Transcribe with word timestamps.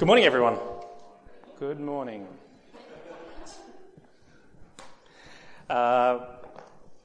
Good 0.00 0.06
morning, 0.06 0.24
everyone. 0.24 0.56
Good 1.58 1.78
morning. 1.78 2.26
Uh, 5.68 6.20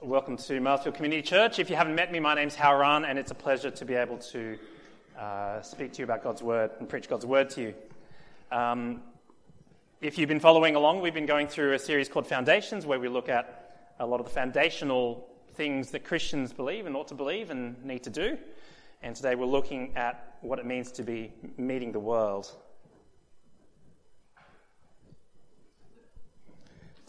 welcome 0.02 0.38
to 0.38 0.62
Marsfield 0.62 0.96
Community 0.96 1.22
Church. 1.22 1.60
If 1.60 1.70
you 1.70 1.76
haven't 1.76 1.96
met 1.96 2.10
me, 2.10 2.22
my 2.22 2.36
name's 2.36 2.56
Howran, 2.56 3.06
and 3.06 3.20
it's 3.20 3.32
a 3.32 3.36
pleasure 3.36 3.70
to 3.70 3.84
be 3.84 3.96
able 3.96 4.20
to 4.20 4.58
uh, 5.20 5.62
speak 5.62 5.92
to 5.92 5.98
you 6.00 6.04
about 6.06 6.24
God's 6.24 6.42
Word 6.42 6.72
and 6.80 6.88
preach 6.88 7.10
God's 7.10 7.26
Word 7.26 7.50
to 7.50 7.64
you. 7.64 7.74
Um, 8.50 9.02
if 10.00 10.18
you've 10.18 10.30
been 10.30 10.40
following 10.40 10.78
along, 10.78 11.02
we've 11.02 11.14
been 11.14 11.26
going 11.26 11.50
through 11.50 11.74
a 11.74 11.80
series 11.80 12.08
called 12.08 12.28
Foundations, 12.28 12.86
where 12.86 12.98
we 12.98 13.10
look 13.10 13.28
at 13.28 13.92
a 14.00 14.06
lot 14.06 14.22
of 14.22 14.28
the 14.28 14.32
foundational 14.32 15.28
things 15.56 15.92
that 15.92 16.06
Christians 16.06 16.54
believe 16.54 16.86
and 16.86 16.96
ought 16.96 17.10
to 17.10 17.14
believe 17.14 17.50
and 17.50 17.84
need 17.84 18.04
to 18.04 18.10
do. 18.10 18.38
And 19.04 19.18
today 19.18 19.36
we're 19.36 19.48
looking 19.48 19.98
at 19.98 20.38
what 20.40 20.60
it 20.60 20.66
means 20.66 20.94
to 20.94 21.04
be 21.04 21.34
meeting 21.58 21.92
the 21.92 22.00
world. 22.00 22.56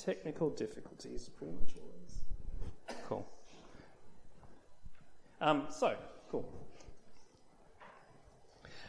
Technical 0.06 0.51
difficulties, 0.51 1.28
pretty 1.37 1.52
much 1.52 1.73
always. 1.80 3.01
Cool. 3.09 3.28
Um, 5.41 5.66
so, 5.69 5.96
cool. 6.30 6.48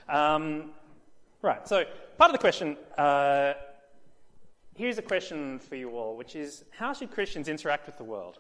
Um, 0.08 0.74
right, 1.42 1.68
so 1.68 1.86
part 2.20 2.30
of 2.30 2.34
the 2.34 2.38
question 2.38 2.78
uh, 3.00 3.54
here's 4.76 5.00
a 5.00 5.02
question 5.02 5.58
for 5.58 5.76
you 5.76 5.90
all, 5.98 6.16
which 6.16 6.36
is 6.36 6.66
how 6.70 6.94
should 6.94 7.10
Christians 7.10 7.48
interact 7.48 7.88
with 7.88 7.98
the 7.98 8.04
world? 8.04 8.38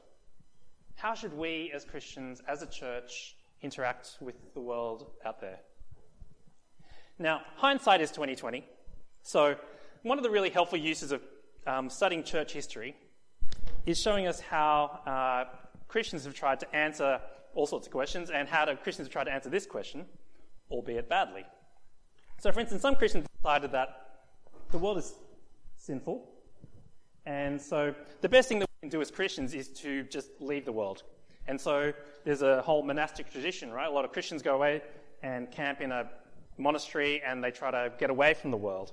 How 0.97 1.15
should 1.15 1.35
we, 1.35 1.71
as 1.73 1.83
Christians, 1.83 2.43
as 2.47 2.61
a 2.61 2.67
church, 2.67 3.37
interact 3.63 4.17
with 4.21 4.35
the 4.53 4.61
world 4.61 5.07
out 5.25 5.41
there? 5.41 5.57
Now, 7.17 7.41
hindsight 7.55 8.01
is 8.01 8.11
2020. 8.11 8.63
So, 9.23 9.55
one 10.03 10.19
of 10.19 10.23
the 10.23 10.29
really 10.29 10.51
helpful 10.51 10.77
uses 10.77 11.11
of 11.11 11.23
um, 11.67 11.89
studying 11.89 12.23
church 12.23 12.53
history 12.53 12.95
is 13.85 13.99
showing 13.99 14.27
us 14.27 14.39
how 14.39 14.99
uh, 15.05 15.55
Christians 15.87 16.25
have 16.25 16.33
tried 16.33 16.59
to 16.61 16.75
answer 16.75 17.19
all 17.53 17.67
sorts 17.67 17.87
of 17.87 17.93
questions 17.93 18.29
and 18.29 18.47
how 18.47 18.65
Christians 18.75 19.07
have 19.07 19.13
tried 19.13 19.25
to 19.25 19.33
answer 19.33 19.49
this 19.49 19.65
question, 19.65 20.05
albeit 20.71 21.09
badly. 21.09 21.45
So, 22.39 22.51
for 22.51 22.59
instance, 22.59 22.81
some 22.81 22.95
Christians 22.95 23.25
decided 23.37 23.71
that 23.71 23.89
the 24.71 24.77
world 24.77 24.97
is 24.97 25.13
sinful, 25.75 26.27
and 27.25 27.61
so 27.61 27.93
the 28.21 28.29
best 28.29 28.47
thing 28.47 28.59
that 28.59 28.69
we 28.81 28.87
can 28.87 28.89
do 28.89 29.01
as 29.01 29.11
Christians 29.11 29.53
is 29.53 29.67
to 29.69 30.03
just 30.03 30.29
leave 30.39 30.65
the 30.65 30.71
world. 30.71 31.03
And 31.47 31.59
so 31.59 31.93
there's 32.25 32.41
a 32.41 32.61
whole 32.61 32.83
monastic 32.83 33.31
tradition, 33.31 33.71
right? 33.71 33.87
A 33.87 33.91
lot 33.91 34.05
of 34.05 34.11
Christians 34.11 34.41
go 34.41 34.55
away 34.55 34.81
and 35.23 35.51
camp 35.51 35.81
in 35.81 35.91
a 35.91 36.09
monastery 36.57 37.21
and 37.25 37.43
they 37.43 37.51
try 37.51 37.71
to 37.71 37.91
get 37.97 38.09
away 38.09 38.33
from 38.33 38.51
the 38.51 38.57
world. 38.57 38.91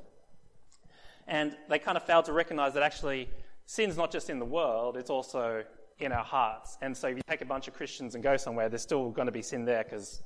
And 1.27 1.57
they 1.69 1.79
kind 1.79 1.97
of 1.97 2.05
fail 2.05 2.23
to 2.25 2.33
recognize 2.33 2.75
that 2.75 2.83
actually 2.83 3.29
sin's 3.67 3.97
not 3.97 4.11
just 4.11 4.31
in 4.31 4.39
the 4.39 4.45
world, 4.45 4.97
it's 4.97 5.11
also 5.11 5.65
in 5.99 6.13
our 6.13 6.25
hearts. 6.25 6.77
And 6.83 6.97
so 6.97 7.09
if 7.09 7.17
you 7.17 7.23
take 7.29 7.41
a 7.41 7.47
bunch 7.47 7.69
of 7.69 7.75
Christians 7.75 8.15
and 8.15 8.23
go 8.23 8.37
somewhere, 8.37 8.69
there's 8.69 8.83
still 8.83 9.11
going 9.11 9.27
to 9.27 9.33
be 9.33 9.43
sin 9.43 9.65
there 9.65 9.85
because 9.85 10.23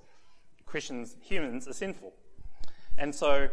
Christians, 0.66 1.16
humans, 1.20 1.68
are 1.68 1.72
sinful. 1.72 2.12
And 2.98 3.14
so 3.14 3.48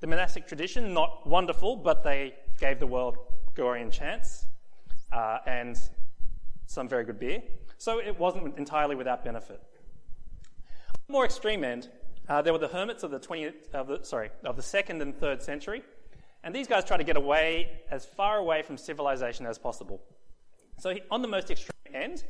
the 0.00 0.06
monastic 0.06 0.46
tradition, 0.46 0.92
not 0.92 1.26
wonderful, 1.26 1.76
but 1.76 2.02
they 2.02 2.34
gave 2.58 2.78
the 2.78 2.86
world 2.86 3.16
Gregorian 3.54 3.90
chants 3.90 4.46
uh, 5.12 5.38
and 5.46 5.78
some 6.66 6.88
very 6.88 7.04
good 7.04 7.18
beer. 7.18 7.42
So 7.78 7.98
it 7.98 8.18
wasn't 8.18 8.58
entirely 8.58 8.94
without 8.94 9.24
benefit. 9.24 9.60
On 10.88 11.00
the 11.06 11.12
more 11.12 11.24
extreme 11.24 11.64
end, 11.64 11.88
uh, 12.28 12.42
there 12.42 12.52
were 12.52 12.58
the 12.58 12.68
hermits 12.68 13.02
of 13.02 13.10
the 13.10 13.18
20th, 13.18 13.72
of 13.72 13.88
the, 13.88 14.04
sorry, 14.04 14.30
of 14.44 14.56
the 14.56 14.62
second 14.62 15.02
and 15.02 15.18
third 15.18 15.42
century, 15.42 15.82
and 16.42 16.54
these 16.54 16.66
guys 16.66 16.84
tried 16.84 16.98
to 16.98 17.04
get 17.04 17.16
away 17.16 17.80
as 17.90 18.04
far 18.04 18.38
away 18.38 18.62
from 18.62 18.76
civilization 18.76 19.46
as 19.46 19.58
possible. 19.58 20.00
So 20.78 20.94
on 21.10 21.22
the 21.22 21.28
most 21.28 21.50
extreme 21.50 21.94
end 21.94 22.24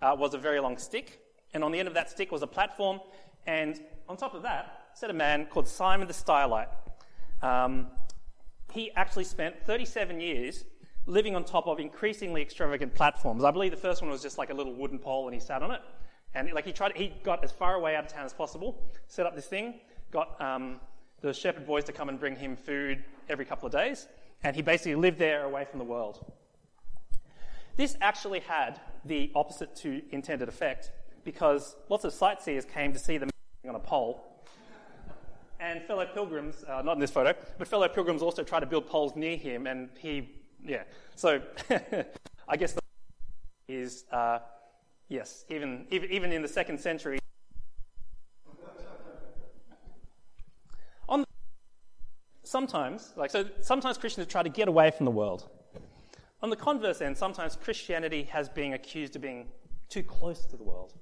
uh, 0.00 0.14
was 0.16 0.34
a 0.34 0.38
very 0.38 0.60
long 0.60 0.78
stick, 0.78 1.20
and 1.54 1.64
on 1.64 1.72
the 1.72 1.78
end 1.78 1.88
of 1.88 1.94
that 1.94 2.10
stick 2.10 2.30
was 2.30 2.42
a 2.42 2.46
platform, 2.46 3.00
and 3.46 3.80
on 4.08 4.16
top 4.16 4.34
of 4.34 4.42
that 4.42 4.90
sat 4.94 5.10
a 5.10 5.14
man 5.14 5.46
called 5.46 5.68
Simon 5.68 6.06
the 6.06 6.14
Stylite. 6.14 6.68
Um, 7.42 7.88
he 8.72 8.90
actually 8.92 9.24
spent 9.24 9.60
37 9.64 10.20
years 10.20 10.64
living 11.06 11.34
on 11.34 11.42
top 11.42 11.66
of 11.66 11.80
increasingly 11.80 12.42
extravagant 12.42 12.94
platforms. 12.94 13.42
I 13.42 13.50
believe 13.50 13.70
the 13.70 13.76
first 13.76 14.02
one 14.02 14.10
was 14.10 14.22
just 14.22 14.38
like 14.38 14.50
a 14.50 14.54
little 14.54 14.74
wooden 14.74 14.98
pole, 14.98 15.26
and 15.26 15.34
he 15.34 15.40
sat 15.40 15.62
on 15.62 15.70
it. 15.70 15.80
And 16.34 16.52
like 16.52 16.66
he 16.66 16.72
tried, 16.72 16.96
he 16.96 17.14
got 17.22 17.42
as 17.42 17.50
far 17.50 17.74
away 17.74 17.96
out 17.96 18.04
of 18.04 18.12
town 18.12 18.26
as 18.26 18.34
possible, 18.34 18.82
set 19.06 19.24
up 19.24 19.34
this 19.34 19.46
thing, 19.46 19.80
got 20.10 20.38
um, 20.40 20.80
the 21.20 21.32
shepherd 21.32 21.66
boys 21.66 21.84
to 21.84 21.92
come 21.92 22.08
and 22.08 22.18
bring 22.18 22.36
him 22.36 22.56
food 22.56 23.04
every 23.28 23.44
couple 23.44 23.66
of 23.66 23.72
days, 23.72 24.08
and 24.42 24.54
he 24.54 24.62
basically 24.62 24.94
lived 24.94 25.18
there 25.18 25.44
away 25.44 25.64
from 25.64 25.78
the 25.78 25.84
world. 25.84 26.32
This 27.76 27.96
actually 28.00 28.40
had 28.40 28.80
the 29.04 29.30
opposite 29.34 29.74
to 29.76 30.02
intended 30.10 30.48
effect 30.48 30.90
because 31.24 31.76
lots 31.88 32.04
of 32.04 32.12
sightseers 32.12 32.64
came 32.64 32.92
to 32.92 32.98
see 32.98 33.18
them 33.18 33.30
on 33.68 33.74
a 33.74 33.80
pole. 33.80 34.24
And 35.60 35.82
fellow 35.82 36.06
pilgrims, 36.06 36.64
uh, 36.68 36.82
not 36.82 36.92
in 36.92 37.00
this 37.00 37.10
photo, 37.10 37.34
but 37.58 37.66
fellow 37.66 37.88
pilgrims 37.88 38.22
also 38.22 38.44
tried 38.44 38.60
to 38.60 38.66
build 38.66 38.86
poles 38.86 39.16
near 39.16 39.36
him, 39.36 39.66
and 39.66 39.88
he, 39.98 40.30
yeah. 40.64 40.84
So 41.16 41.40
I 42.48 42.56
guess 42.56 42.72
the 42.74 42.80
is 43.68 44.04
uh, 44.12 44.38
Yes, 45.08 45.46
even, 45.48 45.86
even 45.90 46.32
in 46.32 46.42
the 46.42 46.48
second 46.48 46.78
century. 46.78 47.18
On 51.08 51.24
sometimes, 52.48 53.12
like 53.16 53.30
so, 53.30 53.44
sometimes 53.60 53.98
Christians 53.98 54.26
try 54.26 54.42
to 54.42 54.48
get 54.48 54.68
away 54.68 54.90
from 54.90 55.04
the 55.04 55.12
world. 55.12 55.48
On 56.42 56.50
the 56.50 56.56
converse 56.56 57.00
end, 57.00 57.16
sometimes 57.16 57.56
Christianity 57.56 58.24
has 58.24 58.48
been 58.48 58.72
accused 58.72 59.16
of 59.16 59.22
being 59.22 59.48
too 59.88 60.02
close 60.02 60.46
to 60.46 60.56
the 60.56 60.62
world. 60.62 60.92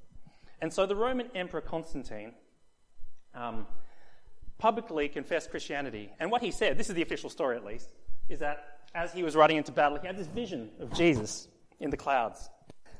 And 0.60 0.72
so 0.72 0.86
the 0.86 0.96
Roman 0.96 1.28
Emperor 1.34 1.60
Constantine 1.60 2.32
um, 3.34 3.66
publicly 4.58 5.08
confessed 5.08 5.50
Christianity. 5.50 6.10
And 6.18 6.30
what 6.30 6.42
he 6.42 6.50
said, 6.50 6.78
this 6.78 6.88
is 6.88 6.94
the 6.94 7.02
official 7.02 7.30
story 7.30 7.56
at 7.56 7.64
least, 7.64 7.90
is 8.28 8.38
that 8.40 8.80
as 8.94 9.12
he 9.12 9.22
was 9.22 9.36
riding 9.36 9.58
into 9.58 9.72
battle, 9.72 9.98
he 10.00 10.06
had 10.06 10.16
this 10.16 10.26
vision 10.26 10.70
of 10.80 10.92
Jesus 10.94 11.48
in 11.80 11.90
the 11.90 11.96
clouds. 11.96 12.48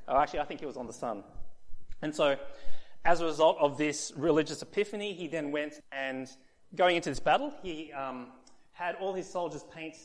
Oh, 0.07 0.17
actually, 0.17 0.41
I 0.41 0.45
think 0.45 0.63
it 0.63 0.67
was 0.67 0.77
on 0.77 0.87
the 0.87 0.93
sun. 0.93 1.25
And 2.03 2.15
so, 2.15 2.37
as 3.05 3.21
a 3.21 3.25
result 3.25 3.57
of 3.61 3.78
this 3.78 4.13
religious 4.17 4.61
epiphany, 4.63 5.15
he 5.15 5.27
then 5.27 5.51
went 5.51 5.81
and, 5.91 6.28
going 6.75 6.97
into 6.97 7.10
this 7.10 7.21
battle, 7.21 7.53
he 7.62 7.93
um, 7.93 8.28
had 8.72 8.97
all 8.97 9.15
his 9.15 9.28
soldiers 9.28 9.65
paint 9.75 9.97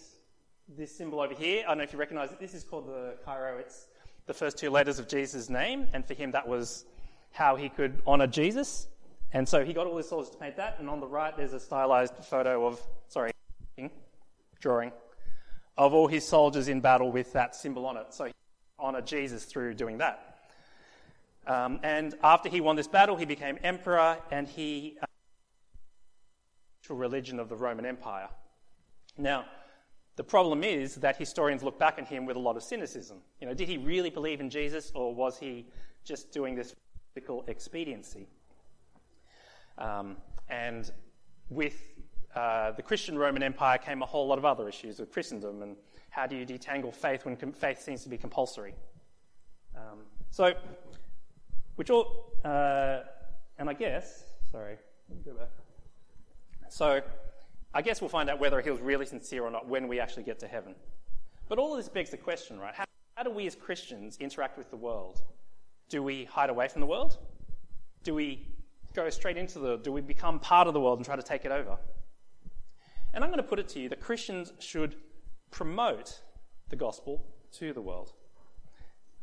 this 0.77 0.95
symbol 0.95 1.19
over 1.19 1.33
here. 1.33 1.63
I 1.66 1.69
don't 1.69 1.79
know 1.79 1.83
if 1.83 1.94
you 1.94 1.99
recognize 1.99 2.31
it. 2.31 2.39
This 2.39 2.53
is 2.53 2.63
called 2.63 2.88
the 2.88 3.16
Chi-Rho. 3.25 3.57
It's 3.57 3.88
the 4.27 4.33
first 4.33 4.57
two 4.57 4.69
letters 4.69 4.99
of 4.99 5.07
Jesus' 5.07 5.49
name, 5.49 5.88
and 5.94 6.05
for 6.05 6.13
him, 6.13 6.31
that 6.31 6.47
was 6.47 6.85
how 7.31 7.55
he 7.55 7.69
could 7.69 8.01
honor 8.05 8.27
Jesus. 8.27 8.88
And 9.33 9.47
so 9.47 9.63
he 9.63 9.73
got 9.73 9.88
all 9.88 9.97
his 9.97 10.07
soldiers 10.07 10.31
to 10.31 10.38
paint 10.38 10.57
that, 10.57 10.77
and 10.79 10.89
on 10.89 10.99
the 10.99 11.07
right, 11.07 11.35
there's 11.35 11.53
a 11.53 11.59
stylized 11.59 12.16
photo 12.23 12.66
of, 12.66 12.81
sorry, 13.07 13.31
drawing, 14.59 14.91
of 15.78 15.93
all 15.93 16.07
his 16.07 16.25
soldiers 16.25 16.67
in 16.67 16.81
battle 16.81 17.11
with 17.11 17.33
that 17.33 17.55
symbol 17.55 17.85
on 17.85 17.97
it. 17.97 18.13
So 18.13 18.29
honor 18.79 19.01
Jesus 19.01 19.45
through 19.45 19.73
doing 19.73 19.97
that. 19.97 20.38
Um, 21.47 21.79
and 21.83 22.16
after 22.23 22.49
he 22.49 22.61
won 22.61 22.75
this 22.75 22.88
battle, 22.88 23.16
he 23.16 23.25
became 23.25 23.57
emperor 23.63 24.17
and 24.31 24.47
he 24.47 24.97
uh, 25.01 25.05
religion 26.94 27.40
of 27.40 27.50
the 27.50 27.56
Roman 27.56 27.85
Empire. 27.85 28.29
Now, 29.18 29.46
the 30.16 30.24
problem 30.24 30.63
is 30.63 30.96
that 30.96 31.16
historians 31.16 31.63
look 31.63 31.79
back 31.79 31.97
at 31.97 32.07
him 32.07 32.25
with 32.25 32.35
a 32.35 32.40
lot 32.40 32.57
of 32.57 32.63
cynicism. 32.63 33.18
You 33.40 33.47
know, 33.47 33.53
did 33.53 33.68
he 33.68 33.78
really 33.78 34.09
believe 34.09 34.40
in 34.40 34.50
Jesus, 34.50 34.91
or 34.94 35.16
was 35.16 35.38
he 35.38 35.68
just 36.03 36.31
doing 36.31 36.56
this 36.56 36.75
political 37.13 37.44
expediency? 37.47 38.28
Um, 39.78 40.17
and 40.49 40.91
with 41.49 41.93
uh, 42.35 42.72
the 42.72 42.82
Christian 42.82 43.17
Roman 43.17 43.44
Empire 43.44 43.78
came 43.78 44.02
a 44.02 44.05
whole 44.05 44.28
lot 44.28 44.37
of 44.37 44.46
other 44.46 44.67
issues 44.67 44.99
with 44.99 45.11
Christendom 45.11 45.61
and 45.64 45.76
how 46.09 46.28
do 46.28 46.35
you 46.35 46.46
detangle 46.46 46.94
faith 46.94 47.26
when 47.26 47.35
com- 47.35 47.53
faith 47.53 47.82
seems 47.82 48.03
to 48.03 48.09
be 48.09 48.17
compulsory? 48.17 48.76
Um, 49.76 49.99
so, 50.29 50.53
which 51.76 51.90
all, 51.90 52.34
uh, 52.44 52.99
and 53.58 53.70
I 53.70 53.73
guess, 53.73 54.26
sorry, 54.52 54.78
let 55.09 55.17
me 55.17 55.23
go 55.23 55.37
back. 55.37 55.49
So, 56.72 57.02
I 57.73 57.82
guess 57.82 58.00
we'll 58.00 58.09
find 58.09 58.29
out 58.29 58.40
whether 58.40 58.62
he 58.62 58.70
was 58.70 58.79
really 58.79 59.06
sincere 59.06 59.44
or 59.44 59.52
not 59.52 59.68
when 59.68 59.90
we 59.90 60.00
actually 60.00 60.23
get 60.23 60.40
to 60.40 60.47
heaven. 60.47 60.73
But 61.50 61.59
all 61.59 61.73
of 61.73 61.78
this 61.78 61.90
begs 61.90 62.12
the 62.12 62.18
question, 62.18 62.58
right? 62.59 62.73
How, 62.73 62.85
how 63.18 63.23
do 63.23 63.29
we 63.29 63.46
as 63.46 63.56
Christians 63.56 64.18
interact 64.22 64.58
with 64.58 64.70
the 64.70 64.78
world? 64.78 65.22
Do 65.90 66.02
we 66.02 66.23
hide 66.23 66.50
away 66.50 66.70
from 66.70 66.79
the 66.79 66.88
world? 66.88 67.18
Do 68.03 68.16
we 68.16 68.47
go 68.94 69.09
straight 69.09 69.35
into 69.35 69.59
the, 69.59 69.78
do 69.79 69.91
we 69.91 70.00
become 70.00 70.40
part 70.40 70.66
of 70.66 70.73
the 70.73 70.79
world 70.79 70.97
and 70.97 71.06
try 71.06 71.18
to 71.18 71.22
take 71.22 71.44
it 71.44 71.52
over? 71.52 71.78
And 73.14 73.22
I'm 73.22 73.29
going 73.32 73.44
to 73.44 73.50
put 73.50 73.59
it 73.59 73.68
to 73.70 73.82
you 73.82 73.90
that 73.90 74.00
Christians 74.00 74.53
should 74.59 74.96
promote 75.52 76.22
the 76.70 76.78
gospel 76.78 77.26
to 77.59 77.73
the 77.73 77.82
world. 77.82 78.14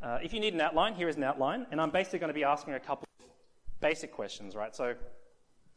Uh, 0.02 0.18
if 0.22 0.34
you 0.34 0.40
need 0.40 0.52
an 0.52 0.60
outline, 0.60 0.94
here 0.94 1.08
is 1.08 1.16
an 1.16 1.24
outline, 1.24 1.66
and 1.70 1.80
I'm 1.80 1.90
basically 1.90 2.18
going 2.18 2.28
to 2.28 2.34
be 2.34 2.44
asking 2.44 2.74
a 2.74 2.80
couple 2.80 3.08
of 3.20 3.26
basic 3.80 4.12
questions, 4.12 4.54
right? 4.54 4.76
So, 4.76 4.94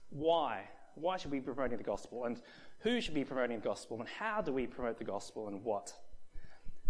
why 0.10 0.66
Why 0.96 1.18
should 1.18 1.32
we 1.32 1.40
be 1.40 1.46
promoting 1.46 1.78
the 1.78 1.84
gospel? 1.84 2.26
And 2.26 2.42
who 2.80 3.02
should 3.02 3.14
be 3.14 3.24
promoting 3.24 3.60
the 3.60 3.64
gospel? 3.64 4.00
And 4.00 4.10
how 4.10 4.42
do 4.42 4.52
we 4.52 4.68
promote 4.68 4.98
the 4.98 5.04
gospel 5.04 5.48
and 5.48 5.64
what? 5.64 5.94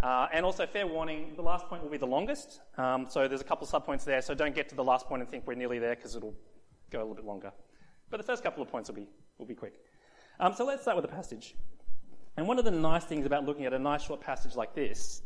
Uh, 0.01 0.27
and 0.33 0.43
also, 0.43 0.65
fair 0.65 0.87
warning, 0.87 1.33
the 1.35 1.43
last 1.43 1.67
point 1.67 1.83
will 1.83 1.91
be 1.91 1.97
the 1.97 2.07
longest. 2.07 2.59
Um, 2.77 3.05
so 3.07 3.27
there's 3.27 3.41
a 3.41 3.45
couple 3.45 3.67
of 3.67 3.71
subpoints 3.71 4.03
there, 4.03 4.21
so 4.21 4.33
don't 4.33 4.55
get 4.55 4.67
to 4.69 4.75
the 4.75 4.83
last 4.83 5.07
point 5.07 5.21
and 5.21 5.29
think 5.29 5.45
we're 5.45 5.53
nearly 5.53 5.77
there 5.77 5.95
because 5.95 6.15
it'll 6.15 6.33
go 6.89 6.99
a 6.99 7.01
little 7.01 7.15
bit 7.15 7.25
longer. 7.25 7.51
But 8.09 8.17
the 8.17 8.23
first 8.23 8.43
couple 8.43 8.63
of 8.63 8.69
points 8.69 8.89
will 8.89 8.95
be, 8.95 9.07
will 9.37 9.45
be 9.45 9.53
quick. 9.55 9.75
Um, 10.39 10.53
so 10.53 10.65
let's 10.65 10.81
start 10.81 10.97
with 10.97 11.05
the 11.05 11.15
passage. 11.15 11.55
And 12.35 12.47
one 12.47 12.57
of 12.57 12.65
the 12.65 12.71
nice 12.71 13.03
things 13.03 13.25
about 13.25 13.45
looking 13.45 13.65
at 13.65 13.73
a 13.73 13.79
nice 13.79 14.01
short 14.01 14.21
passage 14.21 14.55
like 14.55 14.73
this 14.73 15.21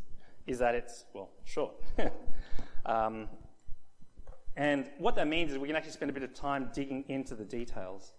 is 0.46 0.58
that 0.58 0.74
it's, 0.74 1.06
well, 1.14 1.30
short. 1.44 1.74
um, 2.86 3.28
and 4.56 4.90
what 4.98 5.16
that 5.16 5.26
means 5.26 5.52
is 5.52 5.58
we 5.58 5.68
can 5.68 5.76
actually 5.76 5.92
spend 5.92 6.10
a 6.10 6.14
bit 6.14 6.22
of 6.22 6.34
time 6.34 6.70
digging 6.74 7.04
into 7.08 7.34
the 7.34 7.44
details. 7.44 8.12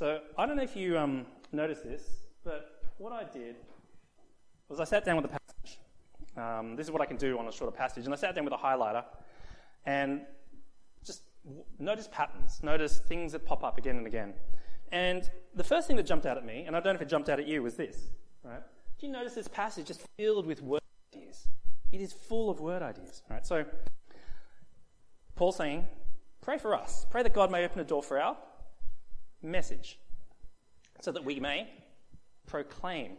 So 0.00 0.18
I 0.38 0.46
don't 0.46 0.56
know 0.56 0.62
if 0.62 0.76
you 0.76 0.96
um, 0.96 1.26
noticed 1.52 1.84
this, 1.84 2.02
but 2.42 2.84
what 2.96 3.12
I 3.12 3.22
did 3.22 3.56
was 4.70 4.80
I 4.80 4.84
sat 4.84 5.04
down 5.04 5.16
with 5.16 5.30
the 5.30 5.38
passage. 5.38 5.78
Um, 6.38 6.74
this 6.74 6.86
is 6.86 6.90
what 6.90 7.02
I 7.02 7.04
can 7.04 7.18
do 7.18 7.38
on 7.38 7.46
a 7.46 7.52
shorter 7.52 7.76
passage. 7.76 8.06
And 8.06 8.14
I 8.14 8.16
sat 8.16 8.34
down 8.34 8.44
with 8.46 8.54
a 8.54 8.56
highlighter 8.56 9.04
and 9.84 10.22
just 11.04 11.24
notice 11.78 12.08
patterns, 12.10 12.62
notice 12.62 13.00
things 13.00 13.32
that 13.32 13.44
pop 13.44 13.62
up 13.62 13.76
again 13.76 13.98
and 13.98 14.06
again. 14.06 14.32
And 14.90 15.30
the 15.54 15.64
first 15.64 15.86
thing 15.86 15.96
that 15.96 16.06
jumped 16.06 16.24
out 16.24 16.38
at 16.38 16.46
me, 16.46 16.64
and 16.66 16.74
I 16.74 16.80
don't 16.80 16.94
know 16.94 16.96
if 16.96 17.02
it 17.02 17.10
jumped 17.10 17.28
out 17.28 17.38
at 17.38 17.46
you, 17.46 17.62
was 17.62 17.74
this. 17.74 18.08
Right? 18.42 18.62
Do 18.98 19.06
you 19.06 19.12
notice 19.12 19.34
this 19.34 19.48
passage 19.48 19.90
is 19.90 19.98
filled 20.16 20.46
with 20.46 20.62
word 20.62 20.80
ideas? 21.14 21.46
It 21.92 22.00
is 22.00 22.14
full 22.14 22.48
of 22.48 22.58
word 22.58 22.80
ideas. 22.80 23.22
Right? 23.28 23.46
So 23.46 23.66
Paul 25.34 25.52
saying, 25.52 25.86
pray 26.40 26.56
for 26.56 26.74
us. 26.74 27.04
Pray 27.10 27.22
that 27.22 27.34
God 27.34 27.50
may 27.50 27.66
open 27.66 27.80
a 27.80 27.84
door 27.84 28.02
for 28.02 28.18
our 28.18 28.38
message 29.42 29.98
so 31.00 31.12
that 31.12 31.24
we 31.24 31.40
may 31.40 31.68
proclaim 32.46 33.12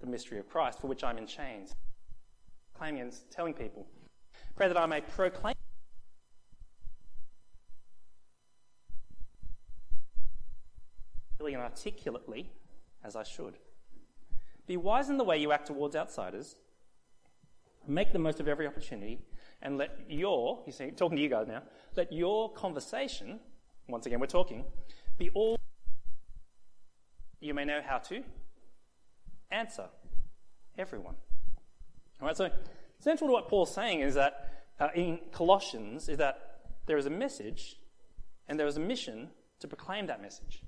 the 0.00 0.06
mystery 0.06 0.38
of 0.38 0.48
Christ, 0.48 0.80
for 0.80 0.86
which 0.86 1.04
I'm 1.04 1.18
in 1.18 1.26
chains. 1.26 1.74
Claiming 2.74 3.00
and 3.00 3.14
telling 3.30 3.52
people. 3.52 3.86
Pray 4.56 4.68
that 4.68 4.78
I 4.78 4.86
may 4.86 5.00
proclaim. 5.00 5.54
and 11.54 11.62
articulately 11.62 12.50
as 13.04 13.16
I 13.16 13.22
should. 13.22 13.54
Be 14.66 14.76
wise 14.76 15.08
in 15.08 15.16
the 15.16 15.24
way 15.24 15.38
you 15.38 15.52
act 15.52 15.68
towards 15.68 15.96
outsiders. 15.96 16.56
Make 17.86 18.12
the 18.12 18.18
most 18.18 18.38
of 18.38 18.48
every 18.48 18.66
opportunity 18.66 19.20
and 19.62 19.78
let 19.78 19.98
your, 20.08 20.62
you 20.66 20.72
see, 20.72 20.90
talking 20.90 21.16
to 21.16 21.22
you 21.22 21.28
guys 21.28 21.46
now, 21.48 21.62
let 21.96 22.12
your 22.12 22.52
conversation, 22.52 23.40
once 23.88 24.04
again 24.06 24.20
we're 24.20 24.26
talking, 24.26 24.64
be 25.18 25.30
all 25.30 25.58
you 27.40 27.54
may 27.54 27.64
know 27.64 27.80
how 27.84 27.98
to 27.98 28.22
answer 29.50 29.86
everyone. 30.76 31.14
All 32.20 32.26
right, 32.26 32.36
so 32.36 32.50
central 32.98 33.28
to 33.28 33.32
what 33.32 33.48
Paul's 33.48 33.72
saying 33.72 34.00
is 34.00 34.14
that 34.14 34.64
uh, 34.80 34.88
in 34.94 35.20
Colossians 35.32 36.08
is 36.08 36.18
that 36.18 36.60
there 36.86 36.98
is 36.98 37.06
a 37.06 37.10
message 37.10 37.76
and 38.48 38.58
there 38.58 38.66
is 38.66 38.76
a 38.76 38.80
mission 38.80 39.28
to 39.60 39.68
proclaim 39.68 40.06
that 40.06 40.20
message. 40.20 40.62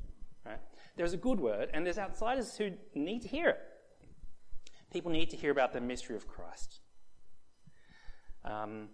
Right? 0.45 0.61
There's 0.97 1.13
a 1.13 1.17
good 1.17 1.41
word 1.41 1.71
and 1.73 1.85
there's 1.85 1.99
outsiders 1.99 2.57
who 2.57 2.73
need 2.95 3.23
to 3.23 3.29
hear 3.29 3.51
it. 3.51 3.61
People 4.93 5.11
need 5.11 5.31
to 5.31 5.37
hear 5.37 5.51
about 5.51 5.73
the 5.73 5.81
mystery 5.81 6.17
of 6.17 6.27
Christ. 6.27 6.81
Um, 8.45 8.89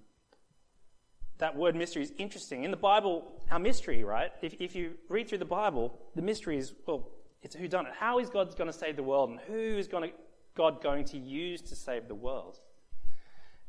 that 1.38 1.56
word 1.56 1.76
mystery 1.76 2.02
is 2.02 2.12
interesting. 2.18 2.64
In 2.64 2.70
the 2.70 2.76
Bible, 2.76 3.30
our 3.50 3.58
mystery, 3.58 4.04
right? 4.04 4.32
If, 4.42 4.54
if 4.60 4.74
you 4.74 4.94
read 5.08 5.28
through 5.28 5.38
the 5.38 5.44
Bible, 5.44 5.98
the 6.14 6.22
mystery 6.22 6.56
is, 6.56 6.72
well, 6.86 7.08
it's 7.42 7.54
who 7.54 7.68
done 7.68 7.86
it. 7.86 7.92
How 7.98 8.18
is 8.18 8.30
God 8.30 8.56
going 8.56 8.70
to 8.70 8.76
save 8.76 8.96
the 8.96 9.02
world 9.02 9.30
and 9.30 9.38
who 9.40 9.76
is 9.76 9.86
going 9.86 10.10
to, 10.10 10.16
God 10.54 10.82
going 10.82 11.04
to 11.06 11.18
use 11.18 11.60
to 11.62 11.76
save 11.76 12.08
the 12.08 12.14
world? 12.14 12.58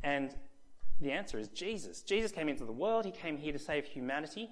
And 0.04 0.34
the 1.02 1.12
answer 1.12 1.38
is 1.38 1.50
Jesus. 1.50 2.02
Jesus 2.02 2.32
came 2.32 2.50
into 2.50 2.66
the 2.66 2.72
world. 2.72 3.06
He 3.06 3.12
came 3.12 3.38
here 3.38 3.52
to 3.52 3.60
save 3.60 3.86
humanity. 3.86 4.50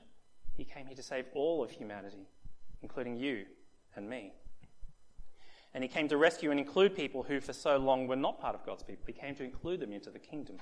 He 0.54 0.66
came 0.66 0.86
here 0.86 0.96
to 0.96 1.04
save 1.04 1.26
all 1.34 1.64
of 1.64 1.72
humanity, 1.72 2.28
including 2.82 3.16
you 3.16 3.46
and 3.96 4.10
me. 4.10 4.34
And 5.74 5.84
he 5.84 5.88
came 5.88 6.08
to 6.10 6.18
rescue 6.18 6.52
and 6.52 6.60
include 6.60 6.96
people 6.96 7.24
who 7.24 7.40
for 7.42 7.52
so 7.52 7.78
long 7.78 8.08
were 8.08 8.16
not 8.16 8.40
part 8.40 8.56
of 8.56 8.66
God's 8.66 8.84
people. 8.84 9.06
He 9.08 9.14
came 9.14 9.36
to 9.36 9.44
include 9.44 9.80
them 9.80 9.92
into 9.92 10.10
the 10.10 10.20
kingdom. 10.20 10.58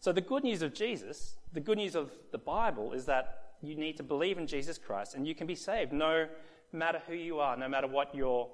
So, 0.00 0.12
the 0.12 0.20
good 0.20 0.44
news 0.44 0.62
of 0.62 0.74
Jesus, 0.74 1.36
the 1.52 1.60
good 1.60 1.78
news 1.78 1.96
of 1.96 2.12
the 2.30 2.38
Bible, 2.38 2.92
is 2.92 3.06
that 3.06 3.54
you 3.60 3.74
need 3.74 3.96
to 3.96 4.02
believe 4.02 4.38
in 4.38 4.46
Jesus 4.46 4.78
Christ 4.78 5.14
and 5.14 5.26
you 5.26 5.34
can 5.34 5.46
be 5.46 5.56
saved 5.56 5.92
no 5.92 6.28
matter 6.72 7.02
who 7.06 7.14
you 7.14 7.40
are, 7.40 7.56
no 7.56 7.68
matter 7.68 7.88
what 7.88 8.14
your 8.14 8.48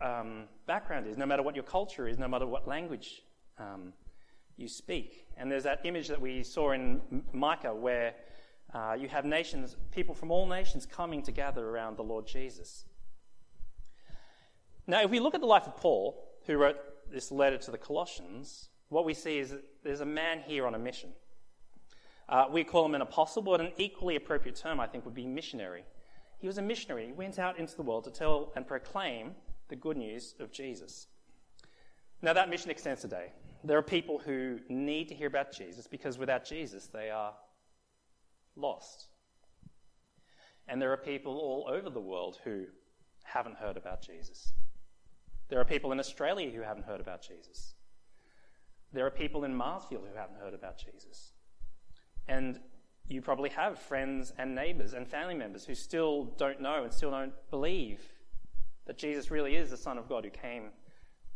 um, 0.00 0.44
background 0.66 1.06
is, 1.06 1.16
no 1.16 1.26
matter 1.26 1.42
what 1.42 1.54
your 1.54 1.64
culture 1.64 2.06
is, 2.06 2.18
no 2.18 2.28
matter 2.28 2.46
what 2.46 2.68
language 2.68 3.22
um, 3.58 3.92
you 4.56 4.68
speak. 4.68 5.26
And 5.36 5.50
there's 5.50 5.64
that 5.64 5.80
image 5.84 6.08
that 6.08 6.20
we 6.20 6.42
saw 6.42 6.72
in 6.72 7.00
Micah 7.32 7.74
where 7.74 8.14
uh, 8.74 8.96
you 8.98 9.08
have 9.08 9.24
nations, 9.24 9.76
people 9.90 10.14
from 10.14 10.30
all 10.30 10.46
nations 10.46 10.86
coming 10.86 11.22
to 11.22 11.32
gather 11.32 11.66
around 11.66 11.96
the 11.96 12.02
Lord 12.02 12.26
Jesus. 12.26 12.84
Now, 14.86 15.02
if 15.02 15.10
we 15.10 15.20
look 15.20 15.34
at 15.34 15.40
the 15.40 15.46
life 15.46 15.66
of 15.66 15.76
Paul, 15.76 16.22
who 16.46 16.56
wrote 16.56 16.76
this 17.10 17.30
letter 17.30 17.58
to 17.58 17.70
the 17.70 17.78
Colossians, 17.78 18.69
what 18.90 19.04
we 19.04 19.14
see 19.14 19.38
is 19.38 19.54
there's 19.82 20.00
a 20.00 20.06
man 20.06 20.40
here 20.46 20.66
on 20.66 20.74
a 20.74 20.78
mission. 20.78 21.10
Uh, 22.28 22.46
we 22.50 22.62
call 22.62 22.84
him 22.84 22.94
an 22.94 23.00
apostle, 23.00 23.40
but 23.40 23.60
an 23.60 23.72
equally 23.78 24.16
appropriate 24.16 24.56
term, 24.56 24.78
I 24.78 24.86
think, 24.86 25.04
would 25.04 25.14
be 25.14 25.26
missionary. 25.26 25.84
He 26.38 26.46
was 26.46 26.58
a 26.58 26.62
missionary. 26.62 27.06
He 27.06 27.12
went 27.12 27.38
out 27.38 27.58
into 27.58 27.74
the 27.76 27.82
world 27.82 28.04
to 28.04 28.10
tell 28.10 28.52
and 28.54 28.66
proclaim 28.66 29.32
the 29.68 29.76
good 29.76 29.96
news 29.96 30.34
of 30.38 30.52
Jesus. 30.52 31.06
Now, 32.22 32.32
that 32.32 32.50
mission 32.50 32.70
extends 32.70 33.00
today. 33.00 33.32
There 33.64 33.78
are 33.78 33.82
people 33.82 34.18
who 34.18 34.58
need 34.68 35.08
to 35.08 35.14
hear 35.14 35.26
about 35.26 35.52
Jesus 35.52 35.86
because 35.86 36.18
without 36.18 36.44
Jesus, 36.44 36.86
they 36.86 37.10
are 37.10 37.34
lost. 38.56 39.06
And 40.68 40.80
there 40.80 40.92
are 40.92 40.96
people 40.96 41.32
all 41.32 41.68
over 41.70 41.90
the 41.90 42.00
world 42.00 42.38
who 42.44 42.66
haven't 43.24 43.56
heard 43.56 43.76
about 43.76 44.02
Jesus. 44.02 44.52
There 45.48 45.60
are 45.60 45.64
people 45.64 45.92
in 45.92 46.00
Australia 46.00 46.50
who 46.50 46.62
haven't 46.62 46.84
heard 46.84 47.00
about 47.00 47.22
Jesus. 47.22 47.74
There 48.92 49.06
are 49.06 49.10
people 49.10 49.44
in 49.44 49.54
Marsfield 49.54 50.04
who 50.10 50.18
haven't 50.18 50.38
heard 50.40 50.54
about 50.54 50.78
Jesus. 50.78 51.32
And 52.28 52.60
you 53.08 53.20
probably 53.20 53.50
have 53.50 53.78
friends 53.78 54.32
and 54.38 54.54
neighbors 54.54 54.92
and 54.92 55.06
family 55.06 55.34
members 55.34 55.64
who 55.64 55.74
still 55.74 56.24
don't 56.36 56.60
know 56.60 56.84
and 56.84 56.92
still 56.92 57.10
don't 57.10 57.32
believe 57.50 58.00
that 58.86 58.98
Jesus 58.98 59.30
really 59.30 59.56
is 59.56 59.70
the 59.70 59.76
Son 59.76 59.98
of 59.98 60.08
God 60.08 60.24
who 60.24 60.30
came 60.30 60.70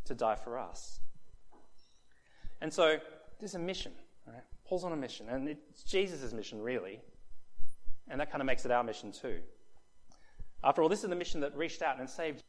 to 0.05 0.13
die 0.13 0.35
for 0.35 0.57
us. 0.57 0.99
And 2.61 2.73
so 2.73 2.97
there's 3.39 3.55
a 3.55 3.59
mission. 3.59 3.93
Right? 4.25 4.43
Paul's 4.67 4.83
on 4.83 4.91
a 4.91 4.97
mission, 4.97 5.29
and 5.29 5.47
it's 5.47 5.83
Jesus' 5.83 6.33
mission, 6.33 6.61
really. 6.61 6.99
And 8.07 8.19
that 8.19 8.31
kind 8.31 8.41
of 8.41 8.45
makes 8.45 8.65
it 8.65 8.71
our 8.71 8.83
mission, 8.83 9.11
too. 9.11 9.39
After 10.63 10.81
all, 10.81 10.89
this 10.89 11.03
is 11.03 11.09
the 11.09 11.15
mission 11.15 11.41
that 11.41 11.55
reached 11.55 11.81
out 11.81 11.99
and 11.99 12.09
saved 12.09 12.43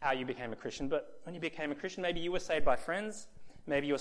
how 0.00 0.12
you 0.12 0.24
became 0.24 0.52
a 0.52 0.56
Christian, 0.56 0.88
but 0.88 1.20
when 1.24 1.34
you 1.34 1.40
became 1.40 1.70
a 1.72 1.74
Christian, 1.74 2.02
maybe 2.02 2.20
you 2.20 2.32
were 2.32 2.40
saved 2.40 2.64
by 2.64 2.76
friends, 2.76 3.26
maybe 3.66 3.86
you 3.86 3.94
were 3.94 4.00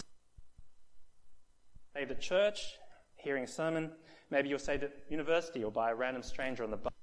saved 1.95 2.11
at 2.11 2.21
church, 2.21 2.77
hearing 3.17 3.43
a 3.43 3.47
sermon, 3.47 3.91
maybe 4.31 4.47
you 4.47 4.55
were 4.55 4.59
saved 4.59 4.83
at 4.83 4.93
university 5.09 5.63
or 5.63 5.71
by 5.71 5.91
a 5.91 5.95
random 5.95 6.23
stranger 6.23 6.63
on 6.63 6.71
the 6.71 6.77
bus. 6.77 6.93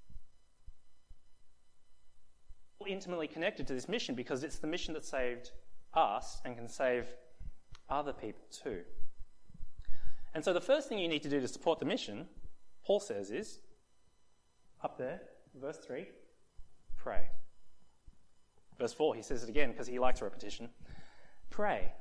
All 2.78 2.86
intimately 2.88 3.28
connected 3.28 3.66
to 3.66 3.74
this 3.74 3.88
mission 3.88 4.14
because 4.14 4.42
it's 4.42 4.58
the 4.58 4.66
mission 4.66 4.94
that 4.94 5.04
saved 5.04 5.50
us 5.92 6.40
and 6.44 6.56
can 6.56 6.68
save 6.68 7.06
other 7.90 8.14
people 8.14 8.44
too. 8.50 8.80
And 10.34 10.42
so 10.42 10.54
the 10.54 10.60
first 10.60 10.88
thing 10.88 10.98
you 10.98 11.08
need 11.08 11.22
to 11.22 11.30
do 11.30 11.40
to 11.40 11.48
support 11.48 11.80
the 11.80 11.86
mission, 11.86 12.26
Paul 12.84 13.00
says, 13.00 13.30
is 13.30 13.60
up 14.82 14.96
there, 14.96 15.20
verse 15.60 15.78
3 15.78 16.06
pray. 16.96 17.28
Verse 18.78 18.92
4, 18.92 19.14
he 19.14 19.22
says 19.22 19.42
it 19.42 19.48
again 19.48 19.70
because 19.70 19.86
he 19.86 19.98
likes 19.98 20.20
repetition. 20.20 20.68
Pray. 21.50 21.92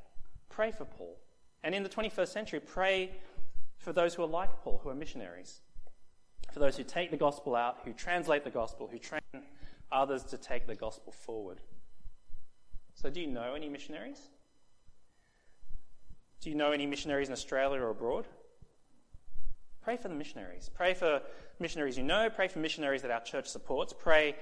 Pray 0.49 0.71
for 0.71 0.85
Paul. 0.85 1.17
And 1.63 1.73
in 1.73 1.83
the 1.83 1.89
21st 1.89 2.27
century, 2.27 2.59
pray 2.59 3.11
for 3.77 3.93
those 3.93 4.13
who 4.13 4.23
are 4.23 4.27
like 4.27 4.49
Paul, 4.61 4.79
who 4.83 4.89
are 4.89 4.95
missionaries. 4.95 5.61
For 6.53 6.59
those 6.59 6.77
who 6.77 6.83
take 6.83 7.11
the 7.11 7.17
gospel 7.17 7.55
out, 7.55 7.79
who 7.83 7.93
translate 7.93 8.43
the 8.43 8.49
gospel, 8.49 8.87
who 8.87 8.99
train 8.99 9.21
others 9.91 10.23
to 10.25 10.37
take 10.37 10.67
the 10.67 10.75
gospel 10.75 11.11
forward. 11.11 11.59
So, 12.93 13.09
do 13.09 13.19
you 13.19 13.27
know 13.27 13.53
any 13.55 13.67
missionaries? 13.67 14.29
Do 16.41 16.49
you 16.49 16.55
know 16.55 16.71
any 16.71 16.85
missionaries 16.85 17.27
in 17.27 17.33
Australia 17.33 17.81
or 17.81 17.89
abroad? 17.89 18.25
Pray 19.81 19.97
for 19.97 20.07
the 20.07 20.15
missionaries. 20.15 20.69
Pray 20.73 20.93
for 20.93 21.21
missionaries 21.59 21.97
you 21.97 22.03
know. 22.03 22.29
Pray 22.29 22.47
for 22.47 22.59
missionaries 22.59 23.01
that 23.01 23.11
our 23.11 23.21
church 23.21 23.47
supports. 23.47 23.93
Pray 23.93 24.35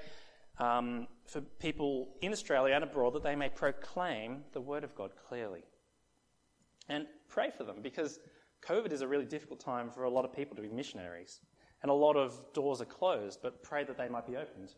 um, 0.59 1.07
for 1.25 1.41
people 1.41 2.09
in 2.21 2.31
Australia 2.31 2.75
and 2.75 2.83
abroad 2.83 3.13
that 3.13 3.23
they 3.23 3.35
may 3.35 3.49
proclaim 3.49 4.43
the 4.53 4.61
Word 4.61 4.83
of 4.83 4.95
God 4.95 5.11
clearly. 5.27 5.63
And 6.89 7.07
pray 7.29 7.49
for 7.55 7.63
them 7.63 7.77
because 7.81 8.19
COVID 8.67 8.91
is 8.91 9.01
a 9.01 9.07
really 9.07 9.25
difficult 9.25 9.59
time 9.59 9.89
for 9.89 10.03
a 10.03 10.09
lot 10.09 10.25
of 10.25 10.33
people 10.33 10.55
to 10.55 10.61
be 10.61 10.69
missionaries. 10.69 11.41
and 11.81 11.91
a 11.91 11.93
lot 11.93 12.15
of 12.15 12.41
doors 12.53 12.79
are 12.79 12.85
closed, 12.85 13.39
but 13.43 13.61
pray 13.61 13.83
that 13.83 13.97
they 13.97 14.07
might 14.07 14.25
be 14.25 14.37
opened. 14.37 14.73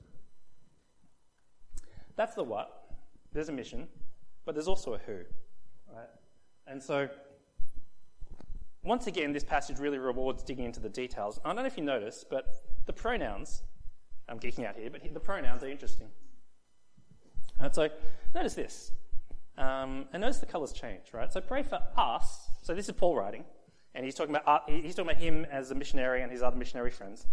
That's 2.16 2.34
the 2.34 2.44
what. 2.44 2.96
There's 3.32 3.50
a 3.50 3.52
mission, 3.52 3.88
but 4.44 4.56
there's 4.56 4.68
also 4.68 4.96
a 4.96 4.98
who. 4.98 5.20
Right? 5.94 6.08
And 6.66 6.82
so, 6.82 7.08
once 8.84 9.06
again, 9.06 9.34
this 9.34 9.44
passage 9.44 9.78
really 9.78 10.00
rewards 10.00 10.42
digging 10.42 10.66
into 10.66 10.80
the 10.80 10.90
details. 10.90 11.40
I 11.46 11.50
don't 11.50 11.58
know 11.58 11.66
if 11.66 11.78
you 11.78 11.84
notice, 11.84 12.26
but 12.28 12.48
the 12.88 12.94
pronouns, 12.94 13.62
I'm 14.28 14.40
geeking 14.40 14.66
out 14.66 14.76
here, 14.76 14.90
but 14.90 15.02
the 15.14 15.20
pronouns 15.20 15.64
are 15.64 15.70
interesting. 15.70 16.08
And 17.60 17.74
so, 17.74 17.90
notice 18.34 18.56
this. 18.56 18.92
Um, 19.58 20.06
and 20.12 20.22
notice 20.22 20.40
the 20.40 20.46
colours 20.46 20.74
change, 20.74 21.14
right? 21.14 21.32
So, 21.32 21.42
pray 21.42 21.64
for 21.64 21.80
us. 21.96 22.50
So, 22.62 22.74
this 22.74 22.90
is 22.90 22.96
Paul 22.96 23.16
writing, 23.16 23.46
and 23.94 24.04
he's 24.04 24.16
talking 24.16 24.36
about, 24.36 24.48
uh, 24.48 24.60
he's 24.68 24.96
talking 24.96 25.12
about 25.12 25.22
him 25.22 25.46
as 25.52 25.72
a 25.72 25.76
missionary 25.76 26.22
and 26.22 26.32
his 26.32 26.42
other 26.42 26.58
missionary 26.58 26.92
friends. 26.92 27.28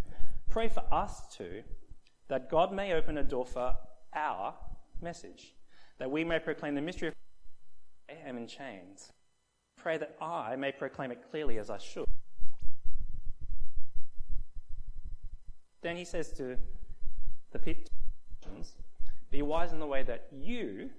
Pray 0.51 0.69
for 0.69 0.85
us 0.93 1.23
too, 1.35 1.63
that 2.29 2.51
God 2.51 2.73
may 2.73 2.93
open 2.93 3.17
a 3.17 3.25
door 3.25 3.47
for 3.47 3.75
our 4.15 4.55
message, 5.01 5.55
that 5.99 6.11
we 6.11 6.25
may 6.25 6.39
proclaim 6.39 6.75
the 6.75 6.83
mystery 6.83 7.09
of 7.09 7.15
I 8.11 8.29
am 8.29 8.37
in 8.37 8.47
chains. 8.47 9.11
Pray 9.77 9.97
that 9.97 10.17
I 10.21 10.57
may 10.57 10.73
proclaim 10.73 11.11
it 11.11 11.23
clearly 11.31 11.59
as 11.59 11.71
I 11.71 11.79
should. 11.79 12.05
Then 15.83 15.97
he 15.97 16.05
says 16.05 16.33
to 16.35 16.57
the 17.53 17.59
Christians, 17.59 18.75
Be 19.31 19.43
wise 19.43 19.73
in 19.73 19.81
the 19.81 19.87
way 19.87 20.03
that 20.03 20.27
you 20.33 20.91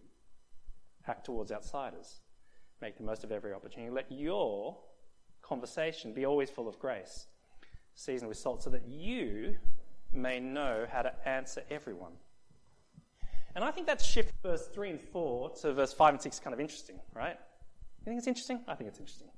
act 1.07 1.25
towards 1.25 1.51
outsiders. 1.51 2.21
Make 2.81 2.97
the 2.97 3.03
most 3.03 3.23
of 3.23 3.31
every 3.31 3.53
opportunity. 3.53 3.91
Let 3.91 4.11
your 4.11 4.77
conversation 5.41 6.13
be 6.13 6.25
always 6.25 6.49
full 6.49 6.67
of 6.67 6.79
grace, 6.79 7.27
seasoned 7.95 8.29
with 8.29 8.37
salt, 8.37 8.63
so 8.63 8.69
that 8.69 8.87
you 8.87 9.55
may 10.11 10.39
know 10.39 10.85
how 10.89 11.01
to 11.01 11.13
answer 11.27 11.63
everyone. 11.69 12.13
And 13.55 13.63
I 13.63 13.71
think 13.71 13.87
that 13.87 14.01
shift 14.01 14.33
verse 14.41 14.67
3 14.67 14.91
and 14.91 15.01
4 15.01 15.51
to 15.61 15.73
verse 15.73 15.93
5 15.93 16.13
and 16.15 16.21
6 16.21 16.35
is 16.35 16.39
kind 16.39 16.53
of 16.53 16.59
interesting, 16.59 16.99
right? 17.13 17.37
You 17.99 18.05
think 18.05 18.17
it's 18.17 18.27
interesting? 18.27 18.61
I 18.67 18.75
think 18.75 18.89
it's 18.89 18.99
interesting. 18.99 19.29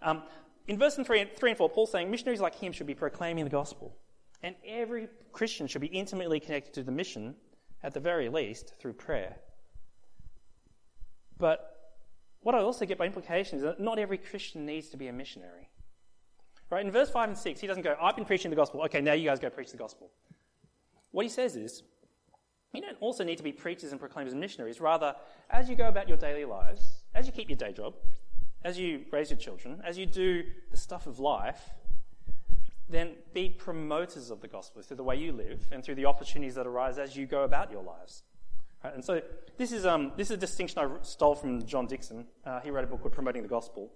Um, 0.00 0.22
in 0.68 0.78
verse 0.78 0.94
3 0.94 1.20
and, 1.20 1.30
3 1.36 1.50
and 1.50 1.58
4, 1.58 1.68
Paul's 1.68 1.90
saying 1.90 2.10
missionaries 2.10 2.40
like 2.40 2.54
him 2.54 2.72
should 2.72 2.86
be 2.86 2.94
proclaiming 2.94 3.44
the 3.44 3.50
gospel. 3.50 3.96
And 4.44 4.54
every 4.68 5.08
Christian 5.32 5.66
should 5.66 5.80
be 5.80 5.86
intimately 5.86 6.38
connected 6.38 6.74
to 6.74 6.82
the 6.82 6.92
mission, 6.92 7.34
at 7.82 7.94
the 7.94 7.98
very 8.00 8.28
least, 8.28 8.74
through 8.78 8.92
prayer. 8.92 9.36
But 11.38 11.94
what 12.42 12.54
I 12.54 12.58
also 12.58 12.84
get 12.84 12.98
by 12.98 13.06
implication 13.06 13.56
is 13.56 13.64
that 13.64 13.80
not 13.80 13.98
every 13.98 14.18
Christian 14.18 14.66
needs 14.66 14.90
to 14.90 14.98
be 14.98 15.08
a 15.08 15.14
missionary. 15.14 15.70
Right? 16.70 16.84
In 16.84 16.92
verse 16.92 17.08
5 17.08 17.30
and 17.30 17.38
6, 17.38 17.58
he 17.58 17.66
doesn't 17.66 17.84
go, 17.84 17.96
I've 17.98 18.16
been 18.16 18.26
preaching 18.26 18.50
the 18.50 18.56
gospel. 18.56 18.82
Okay, 18.82 19.00
now 19.00 19.14
you 19.14 19.26
guys 19.26 19.40
go 19.40 19.48
preach 19.48 19.70
the 19.70 19.78
gospel. 19.78 20.10
What 21.10 21.24
he 21.24 21.30
says 21.30 21.56
is, 21.56 21.82
you 22.74 22.82
don't 22.82 22.98
also 23.00 23.24
need 23.24 23.38
to 23.38 23.42
be 23.42 23.52
preachers 23.52 23.92
and 23.92 24.00
proclaimers 24.00 24.32
and 24.32 24.40
missionaries. 24.42 24.78
Rather, 24.78 25.14
as 25.48 25.70
you 25.70 25.74
go 25.74 25.88
about 25.88 26.06
your 26.06 26.18
daily 26.18 26.44
lives, 26.44 26.82
as 27.14 27.26
you 27.26 27.32
keep 27.32 27.48
your 27.48 27.56
day 27.56 27.72
job, 27.72 27.94
as 28.62 28.78
you 28.78 29.06
raise 29.10 29.30
your 29.30 29.38
children, 29.38 29.80
as 29.86 29.96
you 29.96 30.04
do 30.04 30.42
the 30.70 30.76
stuff 30.76 31.06
of 31.06 31.18
life, 31.18 31.70
then 32.88 33.12
be 33.32 33.48
promoters 33.48 34.30
of 34.30 34.40
the 34.40 34.48
gospel 34.48 34.82
through 34.82 34.96
the 34.96 35.04
way 35.04 35.16
you 35.16 35.32
live 35.32 35.66
and 35.72 35.82
through 35.82 35.94
the 35.94 36.06
opportunities 36.06 36.54
that 36.54 36.66
arise 36.66 36.98
as 36.98 37.16
you 37.16 37.26
go 37.26 37.44
about 37.44 37.70
your 37.70 37.82
lives. 37.82 38.22
Right? 38.82 38.94
And 38.94 39.04
so 39.04 39.22
this 39.56 39.72
is, 39.72 39.86
um, 39.86 40.12
this 40.16 40.28
is 40.28 40.32
a 40.32 40.40
distinction 40.40 40.78
I 40.78 40.88
stole 41.02 41.34
from 41.34 41.64
John 41.64 41.86
Dickson. 41.86 42.26
Uh, 42.44 42.60
he 42.60 42.70
wrote 42.70 42.84
a 42.84 42.86
book 42.86 43.00
called 43.00 43.14
Promoting 43.14 43.42
the 43.42 43.48
Gospel, 43.48 43.90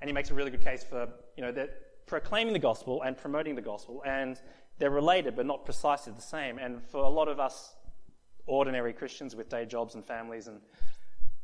and 0.00 0.08
he 0.08 0.12
makes 0.14 0.30
a 0.30 0.34
really 0.34 0.50
good 0.50 0.64
case 0.64 0.82
for 0.82 1.08
you 1.36 1.44
know 1.44 1.52
that 1.52 2.06
proclaiming 2.06 2.52
the 2.52 2.58
gospel 2.58 3.02
and 3.02 3.16
promoting 3.16 3.54
the 3.54 3.62
gospel, 3.62 4.02
and 4.04 4.40
they're 4.78 4.90
related 4.90 5.36
but 5.36 5.46
not 5.46 5.64
precisely 5.64 6.12
the 6.12 6.22
same. 6.22 6.58
And 6.58 6.82
for 6.90 7.04
a 7.04 7.08
lot 7.08 7.28
of 7.28 7.38
us 7.38 7.74
ordinary 8.46 8.92
Christians 8.92 9.34
with 9.36 9.48
day 9.48 9.64
jobs 9.64 9.94
and 9.94 10.04
families, 10.04 10.48
and 10.48 10.60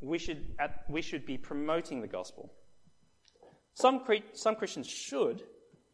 we 0.00 0.18
should, 0.18 0.54
at, 0.58 0.84
we 0.88 1.02
should 1.02 1.24
be 1.24 1.38
promoting 1.38 2.00
the 2.00 2.08
gospel. 2.08 2.52
Some, 3.74 4.02
some 4.32 4.56
Christians 4.56 4.86
should 4.86 5.42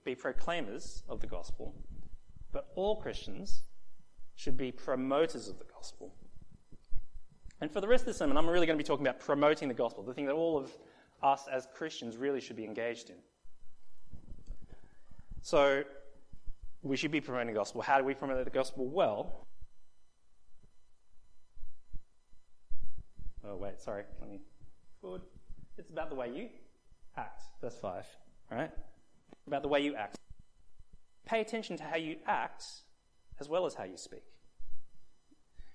be 0.06 0.14
proclaimers 0.14 1.02
of 1.08 1.20
the 1.20 1.26
gospel, 1.26 1.74
but 2.52 2.68
all 2.74 2.96
Christians 3.02 3.64
should 4.36 4.56
be 4.56 4.72
promoters 4.72 5.48
of 5.48 5.58
the 5.58 5.64
gospel. 5.64 6.14
And 7.60 7.70
for 7.70 7.80
the 7.82 7.88
rest 7.88 8.02
of 8.02 8.06
the 8.06 8.14
sermon, 8.14 8.38
I'm 8.38 8.48
really 8.48 8.66
going 8.66 8.78
to 8.78 8.82
be 8.82 8.86
talking 8.86 9.06
about 9.06 9.20
promoting 9.20 9.68
the 9.68 9.74
gospel, 9.74 10.02
the 10.02 10.14
thing 10.14 10.26
that 10.26 10.34
all 10.34 10.56
of 10.56 10.70
us 11.22 11.44
as 11.52 11.66
Christians 11.74 12.16
really 12.16 12.40
should 12.40 12.56
be 12.56 12.64
engaged 12.64 13.10
in. 13.10 13.16
So, 15.42 15.82
we 16.82 16.96
should 16.96 17.10
be 17.10 17.20
promoting 17.20 17.48
the 17.48 17.52
gospel. 17.52 17.82
How 17.82 17.98
do 17.98 18.04
we 18.04 18.14
promote 18.14 18.42
the 18.44 18.50
gospel? 18.50 18.86
Well, 18.86 19.46
Oh, 23.48 23.56
wait, 23.56 23.80
sorry. 23.80 24.02
Let 24.20 24.28
me 24.28 24.40
forward. 25.00 25.22
It's 25.78 25.90
about 25.90 26.10
the 26.10 26.16
way 26.16 26.30
you 26.34 26.48
act. 27.16 27.42
Verse 27.60 27.78
5. 27.80 28.04
Right? 28.50 28.70
About 29.46 29.62
the 29.62 29.68
way 29.68 29.80
you 29.80 29.94
act. 29.94 30.16
Pay 31.24 31.40
attention 31.40 31.76
to 31.76 31.84
how 31.84 31.96
you 31.96 32.16
act 32.26 32.64
as 33.38 33.48
well 33.48 33.66
as 33.66 33.74
how 33.74 33.84
you 33.84 33.96
speak. 33.96 34.24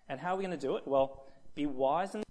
And 0.10 0.20
how 0.20 0.34
are 0.34 0.38
we 0.38 0.44
going 0.44 0.58
to 0.58 0.68
do 0.68 0.76
it? 0.76 0.88
Well, 0.88 1.26
be 1.56 1.66
wise 1.66 2.16
and 2.16 2.24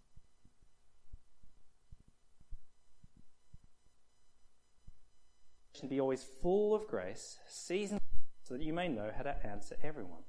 be 5.89 6.01
always 6.01 6.23
full 6.43 6.75
of 6.75 6.87
grace, 6.87 7.39
seasoned 7.49 8.01
so 8.43 8.55
that 8.55 8.63
you 8.63 8.73
may 8.73 8.89
know 8.89 9.11
how 9.17 9.23
to 9.23 9.35
answer 9.47 9.77
everyone. 9.83 10.25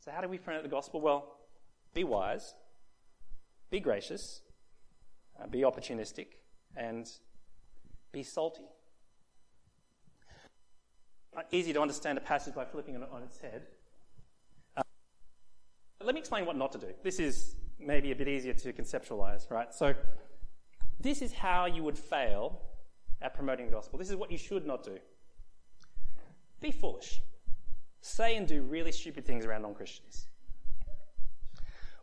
So, 0.00 0.10
how 0.10 0.20
do 0.20 0.28
we 0.28 0.38
promote 0.38 0.62
the 0.62 0.68
gospel? 0.68 1.00
Well, 1.00 1.36
be 1.94 2.04
wise, 2.04 2.54
be 3.70 3.80
gracious, 3.80 4.40
uh, 5.40 5.46
be 5.46 5.60
opportunistic, 5.60 6.26
and 6.76 7.06
be 8.12 8.22
salty. 8.22 8.64
Uh, 11.36 11.42
easy 11.52 11.72
to 11.72 11.80
understand 11.80 12.18
a 12.18 12.20
passage 12.20 12.54
by 12.54 12.64
flipping 12.64 12.94
it 12.94 13.02
on 13.10 13.22
its 13.22 13.38
head. 13.38 13.62
Uh, 14.76 14.82
let 16.02 16.14
me 16.14 16.20
explain 16.20 16.44
what 16.44 16.56
not 16.56 16.72
to 16.72 16.78
do. 16.78 16.88
This 17.04 17.20
is 17.20 17.54
maybe 17.78 18.10
a 18.10 18.16
bit 18.16 18.26
easier 18.26 18.52
to 18.52 18.72
conceptualize, 18.72 19.50
right? 19.50 19.72
So, 19.72 19.94
this 20.98 21.22
is 21.22 21.32
how 21.32 21.66
you 21.66 21.82
would 21.84 21.96
fail 21.96 22.60
at 23.22 23.34
promoting 23.34 23.66
the 23.66 23.72
gospel. 23.72 23.98
This 23.98 24.10
is 24.10 24.16
what 24.16 24.32
you 24.32 24.38
should 24.38 24.66
not 24.66 24.82
do. 24.82 24.98
Be 26.60 26.72
foolish. 26.72 27.22
Say 28.00 28.36
and 28.36 28.46
do 28.46 28.62
really 28.62 28.92
stupid 28.92 29.24
things 29.24 29.46
around 29.46 29.62
non 29.62 29.74
Christians. 29.74 30.26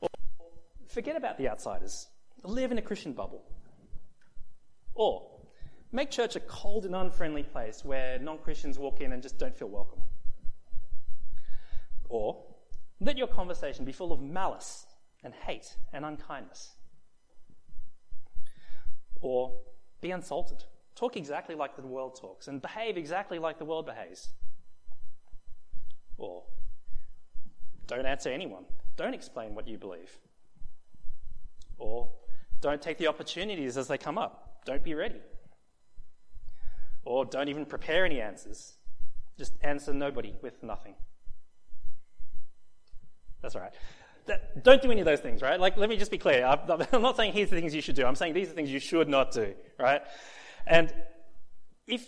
Or 0.01 0.09
Forget 0.87 1.15
about 1.15 1.37
the 1.37 1.49
outsiders. 1.49 2.07
Live 2.43 2.71
in 2.71 2.77
a 2.77 2.81
Christian 2.81 3.13
bubble. 3.13 3.43
Or 4.95 5.36
make 5.91 6.11
church 6.11 6.35
a 6.35 6.39
cold 6.41 6.85
and 6.85 6.95
unfriendly 6.95 7.43
place 7.43 7.83
where 7.83 8.19
non 8.19 8.37
Christians 8.37 8.77
walk 8.77 9.01
in 9.01 9.13
and 9.13 9.21
just 9.21 9.37
don't 9.37 9.55
feel 9.55 9.69
welcome. 9.69 10.01
Or 12.09 12.43
let 12.99 13.17
your 13.17 13.27
conversation 13.27 13.85
be 13.85 13.91
full 13.91 14.11
of 14.11 14.21
malice 14.21 14.85
and 15.23 15.33
hate 15.33 15.75
and 15.93 16.05
unkindness. 16.05 16.75
Or 19.21 19.59
be 20.01 20.11
unsalted. 20.11 20.63
Talk 20.95 21.15
exactly 21.15 21.55
like 21.55 21.75
the 21.75 21.85
world 21.85 22.17
talks 22.19 22.47
and 22.47 22.61
behave 22.61 22.97
exactly 22.97 23.39
like 23.39 23.59
the 23.59 23.65
world 23.65 23.85
behaves. 23.85 24.29
Or 26.17 26.43
don't 27.85 28.05
answer 28.05 28.29
anyone. 28.29 28.65
Don't 28.95 29.13
explain 29.13 29.53
what 29.53 29.67
you 29.67 29.77
believe. 29.77 30.17
Or 31.77 32.09
don't 32.61 32.81
take 32.81 32.97
the 32.97 33.07
opportunities 33.07 33.77
as 33.77 33.87
they 33.87 33.97
come 33.97 34.17
up. 34.17 34.63
Don't 34.65 34.83
be 34.83 34.95
ready. 34.95 35.21
Or 37.07 37.23
don't 37.23 37.47
even 37.47 37.65
prepare 37.65 38.05
any 38.05 38.19
answers. 38.19 38.73
Just 39.37 39.53
answer 39.61 39.93
nobody 39.93 40.35
with 40.41 40.61
nothing. 40.61 40.95
That's 43.41 43.55
all 43.55 43.61
right. 43.61 43.73
That, 44.25 44.63
don't 44.63 44.81
do 44.81 44.91
any 44.91 44.99
of 44.99 45.05
those 45.05 45.21
things, 45.21 45.41
right? 45.41 45.57
Like, 45.57 45.77
let 45.77 45.87
me 45.87 45.95
just 45.95 46.11
be 46.11 46.17
clear. 46.17 46.45
I'm 46.45 47.01
not 47.01 47.15
saying 47.15 47.31
here's 47.31 47.49
the 47.49 47.55
things 47.55 47.73
you 47.73 47.81
should 47.81 47.95
do. 47.95 48.05
I'm 48.05 48.15
saying 48.15 48.33
these 48.33 48.49
are 48.49 48.53
things 48.53 48.69
you 48.69 48.79
should 48.79 49.07
not 49.07 49.31
do, 49.31 49.53
right? 49.79 50.01
And 50.65 50.93
if 51.87 52.05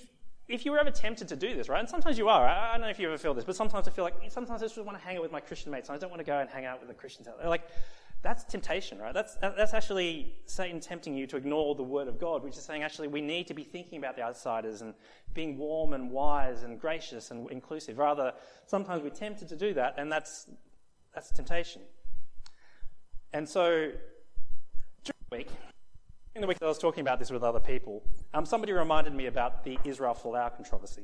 if 0.50 0.66
you 0.66 0.72
were 0.72 0.80
ever 0.80 0.92
tempted 0.92 1.28
to 1.28 1.36
do 1.36 1.56
this, 1.56 1.70
right? 1.70 1.80
And 1.80 1.88
sometimes 1.88 2.18
you 2.18 2.28
are. 2.28 2.46
I, 2.46 2.70
I 2.70 2.72
don't 2.74 2.82
know 2.82 2.90
if 2.90 3.00
you 3.00 3.08
ever 3.08 3.20
feel 3.20 3.36
this, 3.36 3.46
but 3.46 3.56
sometimes 3.56 3.88
I 3.88 3.92
feel 3.92 4.04
like 4.04 4.16
sometimes 4.30 4.62
I 4.62 4.66
just 4.66 4.78
want 4.84 4.98
to 4.98 5.04
hang 5.04 5.16
out 5.16 5.22
with 5.22 5.32
my 5.32 5.40
Christian 5.40 5.72
mates. 5.72 5.88
And 5.88 5.96
I 5.96 6.00
don't 6.00 6.10
want 6.10 6.20
to 6.20 6.26
go 6.26 6.40
and 6.40 6.50
hang 6.50 6.66
out 6.66 6.80
with 6.80 6.90
the 6.90 6.96
Christians. 6.96 7.28
Out 7.28 7.38
there, 7.40 7.48
like, 7.48 7.70
that's 8.22 8.44
temptation, 8.44 9.00
right? 9.00 9.14
That's, 9.14 9.36
that's 9.36 9.74
actually 9.74 10.34
Satan 10.46 10.82
tempting 10.82 11.16
you 11.16 11.26
to 11.28 11.38
ignore 11.38 11.74
the 11.76 11.84
word 11.84 12.10
of 12.10 12.20
God, 12.20 12.44
which 12.44 12.58
is 12.58 12.64
saying 12.64 12.84
actually 12.84 13.08
we 13.08 13.22
need 13.22 13.48
to 13.48 13.54
be 13.54 13.64
thinking 13.64 13.98
about 13.98 14.18
the 14.18 14.24
outsiders 14.24 14.82
and 14.82 14.94
being 15.34 15.58
warm 15.58 15.94
and 15.94 16.12
wise 16.12 16.64
and 16.64 16.80
gracious 16.80 17.32
and 17.32 17.50
inclusive. 17.50 17.98
Rather, 17.98 18.34
sometimes 18.66 19.04
we're 19.04 19.10
tempted 19.10 19.48
to 19.48 19.56
do 19.56 19.74
that, 19.74 19.96
and 19.98 20.12
that's, 20.12 20.48
that's 21.14 21.32
temptation. 21.32 21.82
And 23.32 23.48
so, 23.48 23.92
during 25.04 25.20
the 25.30 25.38
week, 25.38 25.50
in 26.36 26.42
the 26.42 26.48
week 26.48 26.60
that 26.60 26.66
I 26.66 26.70
was 26.70 26.78
talking 26.78 27.02
about 27.02 27.20
this 27.20 27.32
with 27.32 27.44
other 27.44 27.60
people, 27.60 28.04
um, 28.34 28.46
somebody 28.46 28.74
reminded 28.74 29.14
me 29.14 29.28
about 29.28 29.64
the 29.64 29.78
Israel 29.86 30.18
Folau 30.22 30.54
controversy. 30.54 31.04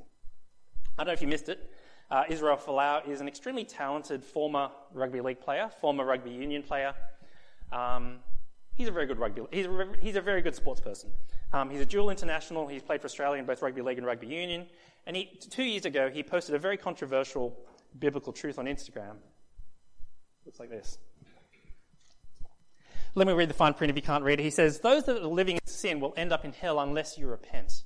I 0.98 1.04
don't 1.04 1.08
know 1.08 1.14
if 1.14 1.22
you 1.22 1.28
missed 1.28 1.48
it, 1.48 1.70
Uh, 2.12 2.24
Israel 2.30 2.58
Folau 2.58 3.08
is 3.08 3.22
an 3.22 3.28
extremely 3.28 3.64
talented 3.64 4.24
former 4.24 4.70
rugby 4.94 5.22
league 5.22 5.42
player, 5.42 5.70
former 5.82 6.06
rugby 6.06 6.32
union 6.32 6.62
player. 6.62 6.94
Um, 7.72 8.18
he's 8.76 8.88
a 8.88 8.92
very 8.92 9.08
good 9.08 9.18
rugby. 9.18 9.42
He's 9.52 9.66
a, 9.66 9.88
he's 10.00 10.16
a 10.16 10.22
very 10.22 10.42
good 10.42 10.56
sports 10.56 10.82
person. 10.82 11.10
Um, 11.52 11.70
he's 11.70 11.82
a 11.82 11.86
dual 11.86 12.10
international. 12.10 12.68
He's 12.68 12.84
played 12.84 13.02
for 13.02 13.06
Australia 13.06 13.40
in 13.40 13.46
both 13.46 13.62
rugby 13.62 13.82
league 13.82 13.98
and 13.98 14.06
rugby 14.06 14.28
union. 14.28 14.68
And 15.08 15.16
he, 15.16 15.40
two 15.50 15.64
years 15.64 15.86
ago, 15.86 16.10
he 16.10 16.22
posted 16.22 16.56
a 16.56 16.60
very 16.60 16.78
controversial 16.78 17.58
biblical 17.98 18.34
truth 18.34 18.60
on 18.60 18.66
Instagram. 18.66 19.16
Looks 20.46 20.60
like 20.60 20.70
this. 20.70 21.00
Let 23.16 23.28
me 23.28 23.34
read 23.34 23.50
the 23.50 23.54
fine 23.54 23.74
print 23.74 23.90
if 23.90 23.96
you 23.96 24.02
can't 24.02 24.24
read 24.24 24.40
it. 24.40 24.44
He 24.44 24.50
says, 24.50 24.82
Those 24.82 25.06
that 25.06 25.22
are 25.24 25.28
living 25.28 25.56
in 25.56 25.62
sin 25.66 26.00
will 26.00 26.14
end 26.18 26.34
up 26.34 26.44
in 26.44 26.52
hell 26.52 26.80
unless 26.80 27.18
you 27.18 27.28
repent. 27.28 27.84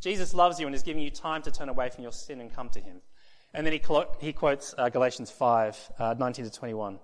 Jesus 0.00 0.34
loves 0.34 0.60
you 0.60 0.66
and 0.66 0.74
is 0.74 0.82
giving 0.82 1.02
you 1.02 1.10
time 1.10 1.42
to 1.42 1.50
turn 1.50 1.68
away 1.70 1.88
from 1.88 2.02
your 2.02 2.12
sin 2.12 2.40
and 2.40 2.54
come 2.54 2.68
to 2.70 2.80
him. 2.80 3.00
And 3.54 3.66
then 3.66 3.72
he, 3.72 3.80
he 4.20 4.32
quotes 4.32 4.74
uh, 4.76 4.88
Galatians 4.88 5.30
5 5.30 5.92
uh, 5.98 6.14
19 6.18 6.44
to 6.44 6.50
21 6.50 6.98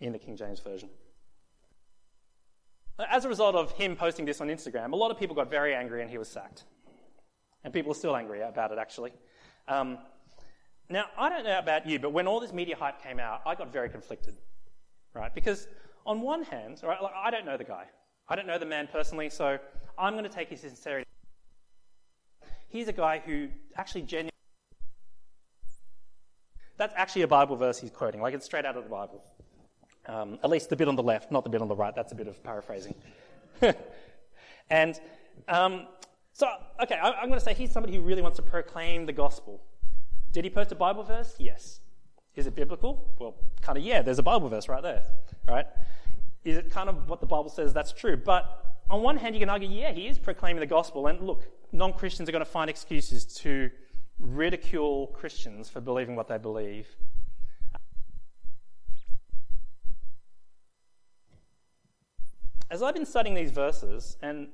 in 0.00 0.12
the 0.12 0.18
King 0.18 0.36
James 0.36 0.60
Version. 0.60 0.88
As 3.10 3.24
a 3.24 3.28
result 3.28 3.54
of 3.54 3.72
him 3.72 3.96
posting 3.96 4.24
this 4.24 4.40
on 4.40 4.48
Instagram, 4.48 4.92
a 4.92 4.96
lot 4.96 5.10
of 5.10 5.18
people 5.18 5.34
got 5.34 5.50
very 5.50 5.74
angry 5.74 6.02
and 6.02 6.10
he 6.10 6.18
was 6.18 6.28
sacked. 6.28 6.64
And 7.64 7.72
people 7.72 7.92
are 7.92 7.94
still 7.94 8.16
angry 8.16 8.40
about 8.40 8.72
it, 8.72 8.78
actually. 8.78 9.12
Um, 9.68 9.98
now, 10.88 11.04
I 11.16 11.28
don't 11.28 11.44
know 11.44 11.58
about 11.58 11.86
you, 11.86 11.98
but 11.98 12.12
when 12.12 12.26
all 12.26 12.40
this 12.40 12.52
media 12.52 12.76
hype 12.76 13.02
came 13.02 13.20
out, 13.20 13.42
I 13.46 13.54
got 13.54 13.72
very 13.72 13.88
conflicted, 13.88 14.36
right? 15.14 15.32
Because 15.34 15.68
on 16.04 16.20
one 16.20 16.42
hand, 16.42 16.80
right, 16.82 17.00
like, 17.02 17.12
I 17.14 17.30
don't 17.30 17.44
know 17.44 17.56
the 17.56 17.64
guy. 17.64 17.84
I 18.28 18.36
don't 18.36 18.46
know 18.46 18.58
the 18.58 18.66
man 18.66 18.88
personally, 18.90 19.30
so 19.30 19.58
I'm 19.98 20.14
going 20.14 20.24
to 20.24 20.30
take 20.30 20.48
his 20.48 20.60
sincerity. 20.60 21.06
He's 22.68 22.88
a 22.88 22.92
guy 22.92 23.22
who 23.24 23.48
actually 23.76 24.02
genuinely. 24.02 24.29
That's 26.80 26.94
actually 26.96 27.22
a 27.22 27.28
Bible 27.28 27.56
verse 27.56 27.78
he's 27.78 27.90
quoting, 27.90 28.22
like 28.22 28.32
it's 28.32 28.46
straight 28.46 28.64
out 28.64 28.74
of 28.74 28.84
the 28.84 28.88
Bible. 28.88 29.22
Um, 30.06 30.38
at 30.42 30.48
least 30.48 30.70
the 30.70 30.76
bit 30.76 30.88
on 30.88 30.96
the 30.96 31.02
left, 31.02 31.30
not 31.30 31.44
the 31.44 31.50
bit 31.50 31.60
on 31.60 31.68
the 31.68 31.76
right. 31.76 31.94
That's 31.94 32.12
a 32.12 32.14
bit 32.14 32.26
of 32.26 32.42
paraphrasing. 32.42 32.94
and 34.70 34.98
um, 35.46 35.88
so, 36.32 36.48
okay, 36.82 36.94
I, 36.94 37.10
I'm 37.10 37.28
going 37.28 37.38
to 37.38 37.44
say 37.44 37.52
he's 37.52 37.70
somebody 37.70 37.94
who 37.94 38.00
really 38.00 38.22
wants 38.22 38.36
to 38.36 38.42
proclaim 38.42 39.04
the 39.04 39.12
gospel. 39.12 39.60
Did 40.32 40.44
he 40.44 40.48
post 40.48 40.72
a 40.72 40.74
Bible 40.74 41.02
verse? 41.02 41.34
Yes. 41.38 41.80
Is 42.34 42.46
it 42.46 42.54
biblical? 42.54 43.12
Well, 43.18 43.34
kind 43.60 43.76
of, 43.76 43.84
yeah, 43.84 44.00
there's 44.00 44.18
a 44.18 44.22
Bible 44.22 44.48
verse 44.48 44.66
right 44.66 44.82
there, 44.82 45.02
right? 45.46 45.66
Is 46.44 46.56
it 46.56 46.70
kind 46.70 46.88
of 46.88 47.10
what 47.10 47.20
the 47.20 47.26
Bible 47.26 47.50
says 47.50 47.74
that's 47.74 47.92
true? 47.92 48.16
But 48.16 48.78
on 48.88 49.02
one 49.02 49.18
hand, 49.18 49.34
you 49.34 49.40
can 49.40 49.50
argue, 49.50 49.68
yeah, 49.68 49.92
he 49.92 50.08
is 50.08 50.18
proclaiming 50.18 50.60
the 50.60 50.66
gospel. 50.66 51.08
And 51.08 51.20
look, 51.20 51.46
non 51.72 51.92
Christians 51.92 52.26
are 52.30 52.32
going 52.32 52.42
to 52.42 52.50
find 52.50 52.70
excuses 52.70 53.26
to 53.42 53.70
ridicule 54.20 55.08
Christians 55.08 55.68
for 55.68 55.80
believing 55.80 56.16
what 56.16 56.28
they 56.28 56.38
believe. 56.38 56.86
As 62.70 62.82
I've 62.82 62.94
been 62.94 63.06
studying 63.06 63.34
these 63.34 63.50
verses, 63.50 64.16
and 64.22 64.48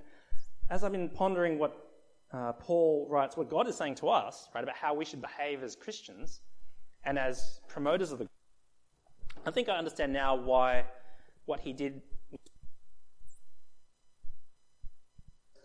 as 0.70 0.82
I've 0.82 0.92
been 0.92 1.10
pondering 1.10 1.58
what 1.58 1.76
uh, 2.32 2.52
Paul 2.52 3.06
writes, 3.10 3.36
what 3.36 3.50
God 3.50 3.68
is 3.68 3.76
saying 3.76 3.96
to 3.96 4.08
us, 4.08 4.48
right, 4.54 4.64
about 4.64 4.76
how 4.76 4.94
we 4.94 5.04
should 5.04 5.20
behave 5.20 5.62
as 5.62 5.76
Christians 5.76 6.40
and 7.04 7.18
as 7.18 7.60
promoters 7.68 8.12
of 8.12 8.18
the 8.18 8.26
I 9.46 9.52
think 9.52 9.68
I 9.68 9.76
understand 9.76 10.12
now 10.12 10.34
why 10.34 10.86
what 11.44 11.60
he 11.60 11.72
did 11.72 12.02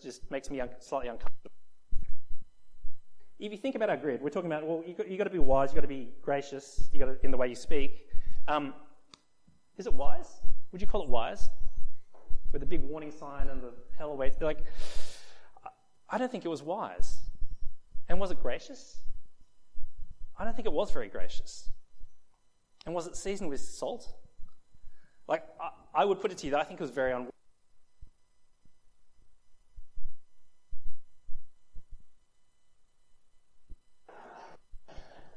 just 0.03 0.29
makes 0.29 0.49
me 0.51 0.61
un- 0.61 0.69
slightly 0.79 1.09
uncomfortable. 1.09 1.51
If 3.41 3.51
you 3.51 3.57
think 3.57 3.73
about 3.73 3.89
our 3.89 3.97
grid, 3.97 4.21
we're 4.21 4.29
talking 4.29 4.51
about, 4.51 4.67
well, 4.67 4.83
you've 4.85 4.97
got, 4.97 5.09
you 5.09 5.17
got 5.17 5.23
to 5.23 5.31
be 5.31 5.39
wise, 5.39 5.69
you've 5.69 5.75
got 5.75 5.81
to 5.81 5.87
be 5.87 6.09
gracious 6.21 6.87
you've 6.93 6.99
got 6.99 7.19
to, 7.19 7.25
in 7.25 7.31
the 7.31 7.37
way 7.37 7.47
you 7.47 7.55
speak. 7.55 8.07
Um, 8.47 8.75
is 9.79 9.87
it 9.87 9.93
wise? 9.93 10.41
Would 10.71 10.79
you 10.79 10.85
call 10.85 11.01
it 11.01 11.09
wise? 11.09 11.49
With 12.51 12.59
the 12.59 12.67
big 12.67 12.83
warning 12.83 13.09
sign 13.09 13.47
and 13.47 13.59
the 13.59 13.73
hell 13.97 14.11
awaits. 14.11 14.39
Like, 14.39 14.63
I 16.07 16.19
don't 16.19 16.31
think 16.31 16.45
it 16.45 16.49
was 16.49 16.61
wise. 16.61 17.17
And 18.09 18.19
was 18.19 18.29
it 18.29 18.39
gracious? 18.43 19.01
I 20.37 20.43
don't 20.43 20.55
think 20.55 20.67
it 20.67 20.73
was 20.73 20.91
very 20.91 21.07
gracious. 21.07 21.67
And 22.85 22.93
was 22.93 23.07
it 23.07 23.15
seasoned 23.15 23.49
with 23.49 23.59
salt? 23.59 24.07
Like, 25.27 25.43
I, 25.59 26.01
I 26.03 26.05
would 26.05 26.21
put 26.21 26.31
it 26.31 26.37
to 26.39 26.45
you 26.45 26.51
that 26.51 26.59
I 26.59 26.63
think 26.63 26.79
it 26.79 26.83
was 26.83 26.91
very 26.91 27.11
unwise. 27.11 27.31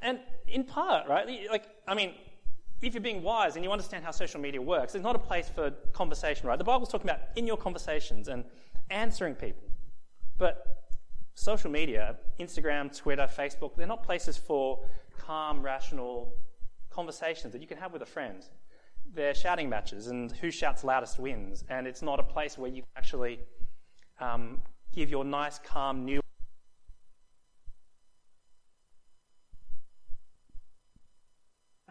And 0.05 0.21
in 0.55 0.65
part, 0.65 1.09
right? 1.09 1.27
Like, 1.51 1.67
I 1.87 1.95
mean, 1.95 2.15
if 2.81 2.95
you're 2.95 3.03
being 3.03 3.23
wise 3.23 3.57
and 3.57 3.65
you 3.65 3.73
understand 3.73 4.05
how 4.05 4.13
social 4.13 4.41
media 4.41 4.63
works, 4.63 4.95
it's 4.95 5.03
not 5.03 5.17
a 5.17 5.19
place 5.19 5.49
for 5.49 5.71
conversation, 5.93 6.47
right? 6.49 6.59
The 6.59 6.65
Bible's 6.65 6.91
talking 6.91 7.11
about 7.11 7.21
in 7.35 7.47
your 7.47 7.57
conversations 7.57 8.29
and 8.29 8.45
answering 8.89 9.35
people. 9.35 9.69
But 10.39 10.87
social 11.35 11.71
media, 11.71 12.17
Instagram, 12.39 12.97
Twitter, 12.97 13.27
Facebook, 13.27 13.75
they're 13.77 13.87
not 13.87 14.05
places 14.05 14.37
for 14.37 14.85
calm, 15.19 15.61
rational 15.61 16.33
conversations 16.91 17.53
that 17.53 17.61
you 17.61 17.67
can 17.67 17.79
have 17.79 17.93
with 17.93 18.03
a 18.03 18.07
friend. 18.07 18.45
They're 19.13 19.35
shouting 19.35 19.69
matches, 19.69 20.07
and 20.07 20.31
who 20.33 20.51
shouts 20.51 20.85
loudest 20.85 21.19
wins. 21.19 21.65
And 21.69 21.87
it's 21.87 22.03
not 22.03 22.21
a 22.21 22.23
place 22.23 22.57
where 22.57 22.71
you 22.71 22.85
actually 22.97 23.41
um, 24.21 24.63
give 24.93 25.11
your 25.11 25.25
nice, 25.25 25.59
calm, 25.59 26.05
new. 26.05 26.24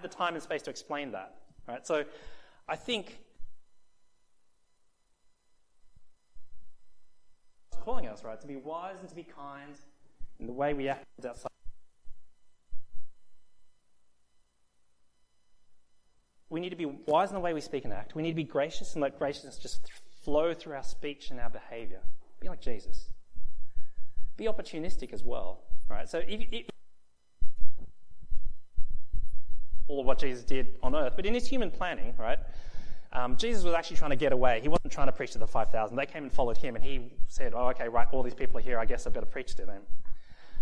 The 0.04 0.10
time 0.10 0.36
and 0.36 0.44
space 0.44 0.62
to 0.63 0.70
explain 0.70 1.12
that. 1.12 1.36
Right? 1.68 1.86
So 1.88 2.04
I 2.68 2.76
think 2.76 3.18
it's 7.72 7.82
calling 7.82 8.08
us, 8.08 8.24
right? 8.24 8.39
To 8.39 8.48
be 8.48 8.56
wise 8.56 8.98
and 9.00 9.10
to 9.10 9.16
be 9.16 9.24
kind 9.24 9.76
in 10.39 10.48
the 10.48 10.54
way 10.54 10.74
we 10.74 10.89
act 10.89 11.06
outside. 11.26 11.50
We 16.50 16.60
need 16.60 16.70
to 16.70 16.76
be 16.76 16.86
wise 16.86 17.30
in 17.30 17.34
the 17.34 17.39
way 17.39 17.54
we 17.54 17.62
speak 17.62 17.84
and 17.84 17.92
act. 17.92 18.13
We 18.13 18.22
need 18.22 18.32
to 18.32 18.36
be 18.36 18.44
gracious 18.44 18.94
and 18.94 19.02
let 19.02 19.18
graciousness 19.18 19.58
just 19.58 19.89
flow 20.24 20.54
through 20.54 20.76
our 20.76 20.84
speech 20.84 21.32
and 21.32 21.39
our 21.39 21.50
behavior. 21.50 22.02
Be 22.39 22.48
like 22.48 22.62
Jesus. 22.62 23.10
Be 24.38 24.46
opportunistic 24.46 25.13
as 25.13 25.24
well, 25.24 25.63
right? 25.89 26.08
So 26.08 26.20
if, 26.20 26.42
if 26.52 26.66
all 29.88 30.00
of 30.00 30.06
what 30.06 30.19
Jesus 30.19 30.43
did 30.43 30.76
on 30.82 30.96
earth, 30.96 31.13
but 31.15 31.26
in 31.26 31.34
his 31.34 31.48
human 31.48 31.72
planning, 31.72 32.13
right? 32.17 32.39
Um, 33.12 33.38
Jesus 33.38 33.63
was 33.63 33.74
actually 33.76 33.98
trying 33.98 34.10
to 34.10 34.15
get 34.15 34.34
away. 34.34 34.60
He 34.62 34.67
wasn't 34.67 34.91
trying 34.91 35.08
to 35.08 35.12
preach 35.12 35.32
to 35.32 35.38
the 35.38 35.48
5,000. 35.48 35.96
They 35.96 36.06
came 36.06 36.24
and 36.24 36.32
followed 36.32 36.58
him, 36.58 36.76
and 36.76 36.84
he 36.84 37.12
said, 37.28 37.54
Oh, 37.56 37.67
okay, 37.69 37.88
right, 37.88 38.08
all 38.12 38.24
these 38.24 38.34
people 38.34 38.58
are 38.58 38.62
here. 38.62 38.80
I 38.80 38.86
guess 38.86 39.06
I 39.06 39.12
better 39.12 39.28
preach 39.28 39.56
to 39.56 39.65
them. 39.65 39.84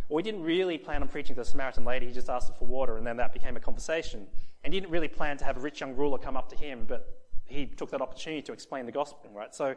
Well, 0.10 0.18
he 0.18 0.24
didn't 0.24 0.44
really 0.44 0.78
plan 0.78 1.02
on 1.02 1.08
preaching 1.08 1.36
to 1.36 1.42
the 1.42 1.46
Samaritan 1.46 1.86
lady. 1.86 2.08
He 2.08 2.12
just 2.12 2.30
asked 2.30 2.50
her 2.50 2.54
for 2.54 2.66
water, 2.66 2.98
and 2.98 3.08
then 3.08 3.16
that 3.18 3.32
became 3.32 3.56
a 3.56 3.62
conversation. 3.62 4.28
And 4.64 4.74
he 4.74 4.80
didn't 4.80 4.92
really 4.92 5.08
plan 5.08 5.38
to 5.38 5.46
have 5.46 5.56
a 5.56 5.62
rich 5.62 5.80
young 5.80 5.96
ruler 5.96 6.18
come 6.18 6.36
up 6.36 6.50
to 6.50 6.58
him, 6.58 6.86
but 6.86 7.18
he 7.46 7.66
took 7.66 7.92
that 7.92 8.02
opportunity 8.02 8.42
to 8.42 8.52
explain 8.52 8.86
the 8.86 8.92
gospel, 8.92 9.30
right? 9.34 9.56
So 9.56 9.76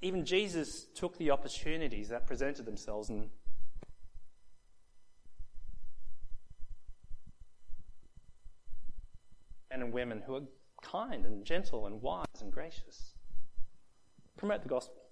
even 0.00 0.24
Jesus 0.24 0.86
took 0.94 1.18
the 1.18 1.30
opportunities 1.30 2.08
that 2.08 2.26
presented 2.26 2.64
themselves 2.64 3.10
and 3.10 3.28
and 9.82 9.92
women 9.92 10.22
who 10.26 10.36
are 10.36 10.42
kind 10.82 11.24
and 11.24 11.44
gentle 11.44 11.86
and 11.86 12.00
wise 12.02 12.26
and 12.40 12.52
gracious. 12.52 13.14
Promote 14.36 14.62
the 14.62 14.68
gospel. 14.68 15.02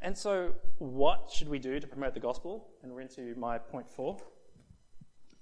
And 0.00 0.16
so, 0.16 0.54
what 0.78 1.30
should 1.32 1.48
we 1.48 1.58
do 1.58 1.80
to 1.80 1.86
promote 1.86 2.14
the 2.14 2.20
gospel? 2.20 2.68
And 2.82 2.92
we're 2.92 3.00
into 3.00 3.34
my 3.36 3.58
point 3.58 3.90
four. 3.90 4.16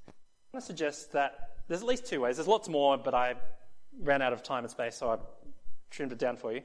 I 0.08 0.12
want 0.54 0.62
to 0.62 0.66
suggest 0.66 1.12
that 1.12 1.56
there's 1.68 1.82
at 1.82 1.86
least 1.86 2.06
two 2.06 2.22
ways. 2.22 2.36
There's 2.36 2.48
lots 2.48 2.68
more, 2.68 2.96
but 2.96 3.14
I 3.14 3.34
ran 4.00 4.22
out 4.22 4.32
of 4.32 4.42
time 4.42 4.64
and 4.64 4.70
space, 4.70 4.96
so 4.96 5.10
I 5.10 5.18
trimmed 5.90 6.12
it 6.12 6.18
down 6.18 6.36
for 6.36 6.52
you. 6.52 6.62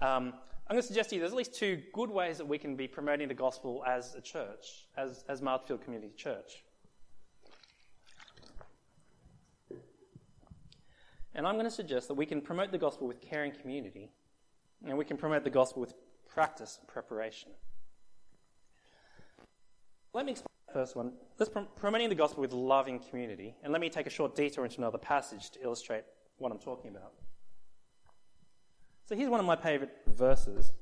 Um, 0.00 0.32
I'm 0.66 0.74
going 0.74 0.82
to 0.82 0.86
suggest 0.86 1.10
to 1.10 1.16
you 1.16 1.20
there's 1.20 1.32
at 1.32 1.38
least 1.38 1.54
two 1.54 1.82
good 1.92 2.10
ways 2.10 2.38
that 2.38 2.46
we 2.46 2.58
can 2.58 2.76
be 2.76 2.86
promoting 2.86 3.28
the 3.28 3.34
gospel 3.34 3.82
as 3.86 4.14
a 4.14 4.20
church, 4.20 4.86
as, 4.96 5.24
as 5.28 5.42
Marsfield 5.42 5.82
Community 5.82 6.12
Church. 6.16 6.62
And 11.38 11.46
I'm 11.46 11.54
going 11.54 11.66
to 11.66 11.70
suggest 11.70 12.08
that 12.08 12.14
we 12.14 12.26
can 12.26 12.40
promote 12.40 12.72
the 12.72 12.78
gospel 12.78 13.06
with 13.06 13.20
caring 13.20 13.52
community, 13.52 14.10
and 14.84 14.98
we 14.98 15.04
can 15.04 15.16
promote 15.16 15.44
the 15.44 15.50
gospel 15.50 15.80
with 15.80 15.94
practice 16.28 16.78
and 16.80 16.88
preparation. 16.88 17.52
Let 20.12 20.26
me 20.26 20.32
explain 20.32 20.48
the 20.66 20.72
first 20.72 20.96
one. 20.96 21.12
Let's 21.38 21.48
prom- 21.48 21.68
promoting 21.76 22.08
the 22.08 22.16
gospel 22.16 22.40
with 22.40 22.52
loving 22.52 22.98
community, 22.98 23.54
and 23.62 23.72
let 23.72 23.80
me 23.80 23.88
take 23.88 24.08
a 24.08 24.10
short 24.10 24.34
detour 24.34 24.64
into 24.64 24.78
another 24.78 24.98
passage 24.98 25.50
to 25.50 25.62
illustrate 25.62 26.02
what 26.38 26.50
I'm 26.50 26.58
talking 26.58 26.90
about. 26.90 27.12
So 29.04 29.14
here's 29.14 29.30
one 29.30 29.38
of 29.38 29.46
my 29.46 29.54
favorite 29.54 29.92
verses. 30.08 30.72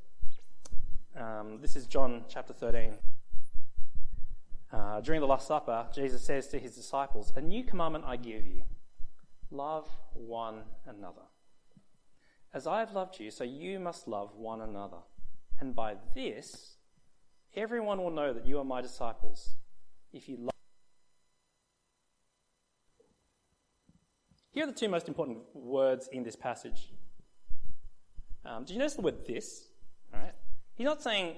Um, 1.14 1.58
this 1.60 1.76
is 1.76 1.86
John 1.86 2.24
chapter 2.30 2.54
13. 2.54 2.94
uh, 4.72 5.02
during 5.02 5.20
the 5.20 5.26
Last 5.26 5.48
Supper, 5.48 5.86
Jesus 5.94 6.24
says 6.24 6.48
to 6.48 6.58
his 6.58 6.74
disciples, 6.74 7.30
A 7.36 7.42
new 7.42 7.62
commandment 7.62 8.06
I 8.06 8.16
give 8.16 8.46
you 8.46 8.62
love 9.50 9.88
one 10.14 10.62
another. 10.86 11.22
As 12.52 12.66
I 12.66 12.80
have 12.80 12.92
loved 12.92 13.20
you, 13.20 13.30
so 13.30 13.44
you 13.44 13.78
must 13.78 14.08
love 14.08 14.34
one 14.34 14.60
another. 14.60 14.98
And 15.60 15.74
by 15.74 15.96
this, 16.14 16.76
everyone 17.54 17.98
will 17.98 18.10
know 18.10 18.32
that 18.32 18.46
you 18.46 18.58
are 18.58 18.64
my 18.64 18.80
disciples 18.80 19.56
if 20.12 20.28
you 20.28 20.36
love. 20.38 20.50
Here 24.52 24.64
are 24.64 24.66
the 24.66 24.72
two 24.72 24.88
most 24.88 25.06
important 25.06 25.38
words 25.54 26.08
in 26.12 26.22
this 26.22 26.34
passage. 26.34 26.92
Um, 28.44 28.64
do 28.64 28.72
you 28.72 28.78
notice 28.78 28.94
the 28.94 29.02
word 29.02 29.26
this? 29.26 29.66
All 30.14 30.20
right. 30.20 30.32
He's 30.76 30.86
not 30.86 31.02
saying 31.02 31.36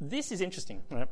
this 0.00 0.30
is 0.30 0.40
interesting, 0.40 0.82
right? 0.90 1.08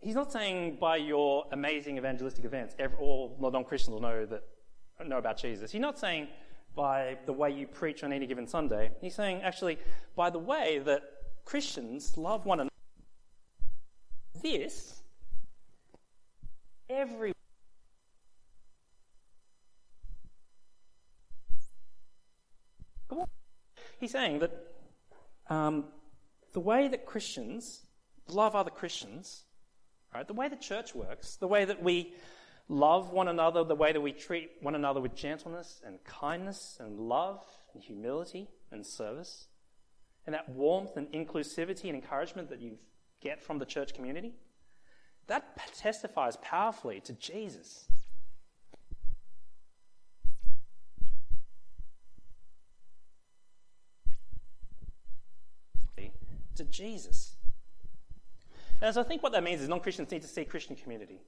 He's 0.00 0.14
not 0.14 0.30
saying 0.30 0.78
by 0.80 0.96
your 0.96 1.44
amazing 1.50 1.98
evangelistic 1.98 2.44
events, 2.44 2.74
all 3.00 3.36
non-Christians 3.40 3.92
will 3.92 4.00
know 4.00 4.26
that 4.26 4.42
know 5.06 5.18
about 5.18 5.38
Jesus. 5.38 5.70
He's 5.70 5.80
not 5.80 5.98
saying 5.98 6.28
by 6.74 7.18
the 7.26 7.32
way 7.32 7.50
you 7.50 7.66
preach 7.66 8.04
on 8.04 8.12
any 8.12 8.26
given 8.26 8.46
Sunday. 8.46 8.90
He's 9.00 9.14
saying 9.14 9.42
actually 9.42 9.78
by 10.14 10.30
the 10.30 10.38
way 10.38 10.80
that 10.84 11.02
Christians 11.44 12.16
love 12.16 12.46
one 12.46 12.60
another. 12.60 12.74
This 14.40 15.02
every 16.88 17.32
He's 24.00 24.12
saying 24.12 24.38
that 24.38 24.52
um, 25.50 25.86
the 26.52 26.60
way 26.60 26.86
that 26.86 27.04
Christians 27.04 27.82
love 28.28 28.54
other 28.54 28.70
Christians 28.70 29.42
Right? 30.14 30.26
The 30.26 30.34
way 30.34 30.48
the 30.48 30.56
church 30.56 30.94
works, 30.94 31.36
the 31.36 31.46
way 31.46 31.64
that 31.64 31.82
we 31.82 32.14
love 32.68 33.12
one 33.12 33.28
another, 33.28 33.64
the 33.64 33.74
way 33.74 33.92
that 33.92 34.00
we 34.00 34.12
treat 34.12 34.50
one 34.60 34.74
another 34.74 35.00
with 35.00 35.14
gentleness 35.14 35.80
and 35.84 36.02
kindness 36.04 36.78
and 36.80 36.98
love 36.98 37.44
and 37.74 37.82
humility 37.82 38.48
and 38.70 38.84
service, 38.84 39.48
and 40.26 40.34
that 40.34 40.48
warmth 40.48 40.96
and 40.96 41.06
inclusivity 41.12 41.84
and 41.84 41.94
encouragement 41.94 42.50
that 42.50 42.60
you 42.60 42.78
get 43.20 43.42
from 43.42 43.58
the 43.58 43.64
church 43.64 43.94
community, 43.94 44.34
that 45.26 45.58
testifies 45.76 46.36
powerfully 46.42 47.00
to 47.00 47.12
Jesus. 47.14 47.84
To 56.56 56.64
Jesus. 56.64 57.37
And 58.80 58.94
so 58.94 59.00
I 59.00 59.04
think 59.04 59.22
what 59.22 59.32
that 59.32 59.42
means 59.42 59.60
is 59.60 59.68
non 59.68 59.80
Christians 59.80 60.10
need 60.10 60.22
to 60.22 60.28
see 60.28 60.44
Christian 60.44 60.76
community. 60.76 61.20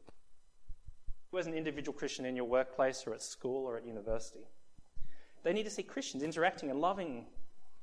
You 1.32 1.38
as 1.38 1.46
an 1.46 1.54
individual 1.54 1.96
Christian 1.96 2.24
in 2.24 2.36
your 2.36 2.44
workplace 2.44 3.04
or 3.06 3.14
at 3.14 3.22
school 3.22 3.66
or 3.66 3.76
at 3.76 3.86
university, 3.86 4.44
they 5.42 5.52
need 5.52 5.64
to 5.64 5.70
see 5.70 5.82
Christians 5.82 6.22
interacting 6.22 6.70
and 6.70 6.80
loving, 6.80 7.26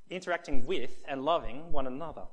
interacting 0.09 0.65
with 0.65 1.03
and 1.07 1.23
loving 1.23 1.71
one 1.71 1.87
another. 1.87 2.23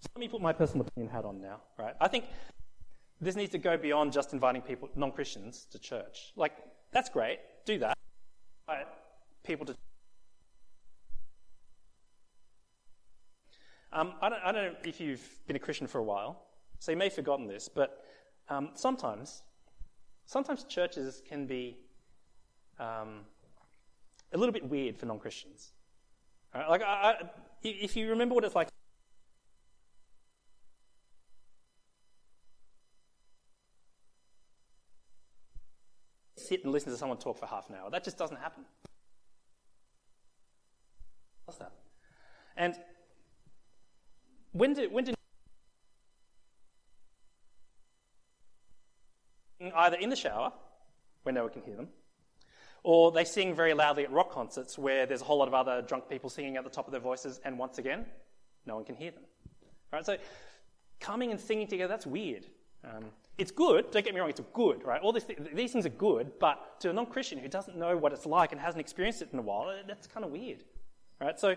So 0.00 0.08
let 0.14 0.20
me 0.20 0.28
put 0.28 0.40
my 0.40 0.52
personal 0.52 0.86
opinion 0.86 1.12
hat 1.12 1.24
on 1.24 1.40
now, 1.40 1.60
right? 1.78 1.94
I 2.00 2.08
think 2.08 2.24
this 3.20 3.36
needs 3.36 3.52
to 3.52 3.58
go 3.58 3.76
beyond 3.76 4.12
just 4.12 4.32
inviting 4.32 4.62
people, 4.62 4.88
non 4.94 5.12
Christians, 5.12 5.66
to 5.72 5.78
church. 5.78 6.32
Like, 6.36 6.52
that's 6.90 7.10
great, 7.10 7.38
do 7.66 7.78
that. 7.78 7.96
Invite 8.66 8.86
people 9.44 9.66
to 9.66 9.74
Um, 13.92 14.14
I, 14.22 14.28
don't, 14.28 14.40
I, 14.44 14.52
don't, 14.52 14.64
know 14.72 14.78
if 14.84 15.00
you've 15.00 15.28
been 15.46 15.56
a 15.56 15.60
Christian 15.60 15.88
for 15.88 15.98
a 15.98 16.04
while, 16.04 16.44
so 16.78 16.92
you 16.92 16.96
may 16.96 17.06
have 17.06 17.14
forgotten 17.14 17.48
this, 17.48 17.68
but 17.68 18.04
um, 18.48 18.70
sometimes, 18.74 19.42
sometimes 20.26 20.64
churches 20.64 21.22
can 21.28 21.46
be 21.46 21.76
um, 22.78 23.22
a 24.32 24.38
little 24.38 24.52
bit 24.52 24.68
weird 24.68 24.96
for 24.96 25.06
non-Christians. 25.06 25.72
Right? 26.54 26.68
Like, 26.68 26.82
I, 26.82 26.86
I, 26.86 27.14
if 27.62 27.96
you 27.96 28.08
remember 28.10 28.34
what 28.34 28.44
it's 28.44 28.54
like. 28.54 28.68
Sit 36.36 36.64
and 36.64 36.72
listen 36.72 36.92
to 36.92 36.98
someone 36.98 37.18
talk 37.18 37.38
for 37.38 37.46
half 37.46 37.68
an 37.68 37.76
hour. 37.76 37.90
That 37.90 38.04
just 38.04 38.16
doesn't 38.16 38.38
happen. 38.38 38.64
What's 41.44 41.58
that? 41.58 41.72
And 42.56 42.76
when 44.52 44.74
did, 44.74 44.92
when 44.92 45.04
did 45.04 45.14
either 49.74 49.96
in 49.96 50.10
the 50.10 50.16
shower, 50.16 50.52
where 51.22 51.32
no 51.32 51.44
one 51.44 51.52
can 51.52 51.62
hear 51.62 51.76
them, 51.76 51.88
or 52.82 53.12
they 53.12 53.24
sing 53.24 53.54
very 53.54 53.74
loudly 53.74 54.04
at 54.04 54.12
rock 54.12 54.32
concerts 54.32 54.78
where 54.78 55.06
there's 55.06 55.20
a 55.20 55.24
whole 55.24 55.38
lot 55.38 55.48
of 55.48 55.54
other 55.54 55.82
drunk 55.82 56.08
people 56.08 56.30
singing 56.30 56.56
at 56.56 56.64
the 56.64 56.70
top 56.70 56.86
of 56.86 56.92
their 56.92 57.00
voices, 57.00 57.40
and 57.44 57.58
once 57.58 57.78
again, 57.78 58.06
no 58.66 58.74
one 58.74 58.84
can 58.84 58.94
hear 58.94 59.10
them. 59.10 59.22
Right? 59.92 60.04
So, 60.04 60.16
coming 60.98 61.30
and 61.30 61.40
singing 61.40 61.66
together, 61.66 61.88
that's 61.88 62.06
weird. 62.06 62.46
Um, 62.84 63.06
it's 63.36 63.50
good, 63.50 63.90
don't 63.90 64.04
get 64.04 64.14
me 64.14 64.20
wrong, 64.20 64.30
it's 64.30 64.40
good, 64.52 64.84
right? 64.84 65.00
All 65.00 65.12
th- 65.12 65.38
these 65.54 65.72
things 65.72 65.86
are 65.86 65.90
good, 65.90 66.32
but 66.38 66.80
to 66.80 66.90
a 66.90 66.92
non 66.92 67.06
Christian 67.06 67.38
who 67.38 67.48
doesn't 67.48 67.76
know 67.76 67.96
what 67.96 68.12
it's 68.12 68.26
like 68.26 68.52
and 68.52 68.60
hasn't 68.60 68.80
experienced 68.80 69.22
it 69.22 69.30
in 69.32 69.38
a 69.38 69.42
while, 69.42 69.74
that's 69.86 70.06
kind 70.06 70.24
of 70.24 70.32
weird. 70.32 70.64
Right? 71.20 71.38
So, 71.38 71.56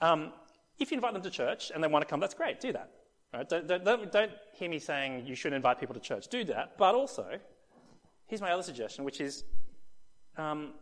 um, 0.00 0.32
if 0.78 0.90
you 0.90 0.96
invite 0.96 1.12
them 1.14 1.22
to 1.22 1.30
church 1.30 1.70
and 1.74 1.82
they 1.82 1.88
want 1.88 2.02
to 2.02 2.08
come, 2.08 2.20
that's 2.20 2.34
great, 2.34 2.60
do 2.60 2.72
that. 2.72 2.90
Right? 3.32 3.48
Don't, 3.48 3.66
don't, 3.66 4.12
don't 4.12 4.30
hear 4.54 4.70
me 4.70 4.78
saying 4.78 5.26
you 5.26 5.34
shouldn't 5.34 5.56
invite 5.56 5.78
people 5.78 5.94
to 5.94 6.00
church, 6.00 6.28
do 6.28 6.44
that. 6.44 6.78
But 6.78 6.94
also, 6.94 7.26
here's 8.26 8.40
my 8.40 8.52
other 8.52 8.62
suggestion, 8.62 9.04
which 9.04 9.20
is 9.20 9.44
um, 10.36 10.74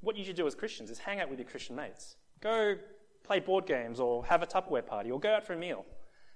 what 0.00 0.16
you 0.16 0.24
should 0.24 0.36
do 0.36 0.46
as 0.46 0.54
Christians 0.54 0.90
is 0.90 0.98
hang 0.98 1.20
out 1.20 1.28
with 1.28 1.38
your 1.38 1.48
Christian 1.48 1.76
mates. 1.76 2.16
Go 2.40 2.76
play 3.24 3.40
board 3.40 3.66
games 3.66 4.00
or 4.00 4.24
have 4.26 4.42
a 4.42 4.46
Tupperware 4.46 4.86
party 4.86 5.10
or 5.10 5.20
go 5.20 5.34
out 5.34 5.44
for 5.44 5.52
a 5.52 5.58
meal. 5.58 5.84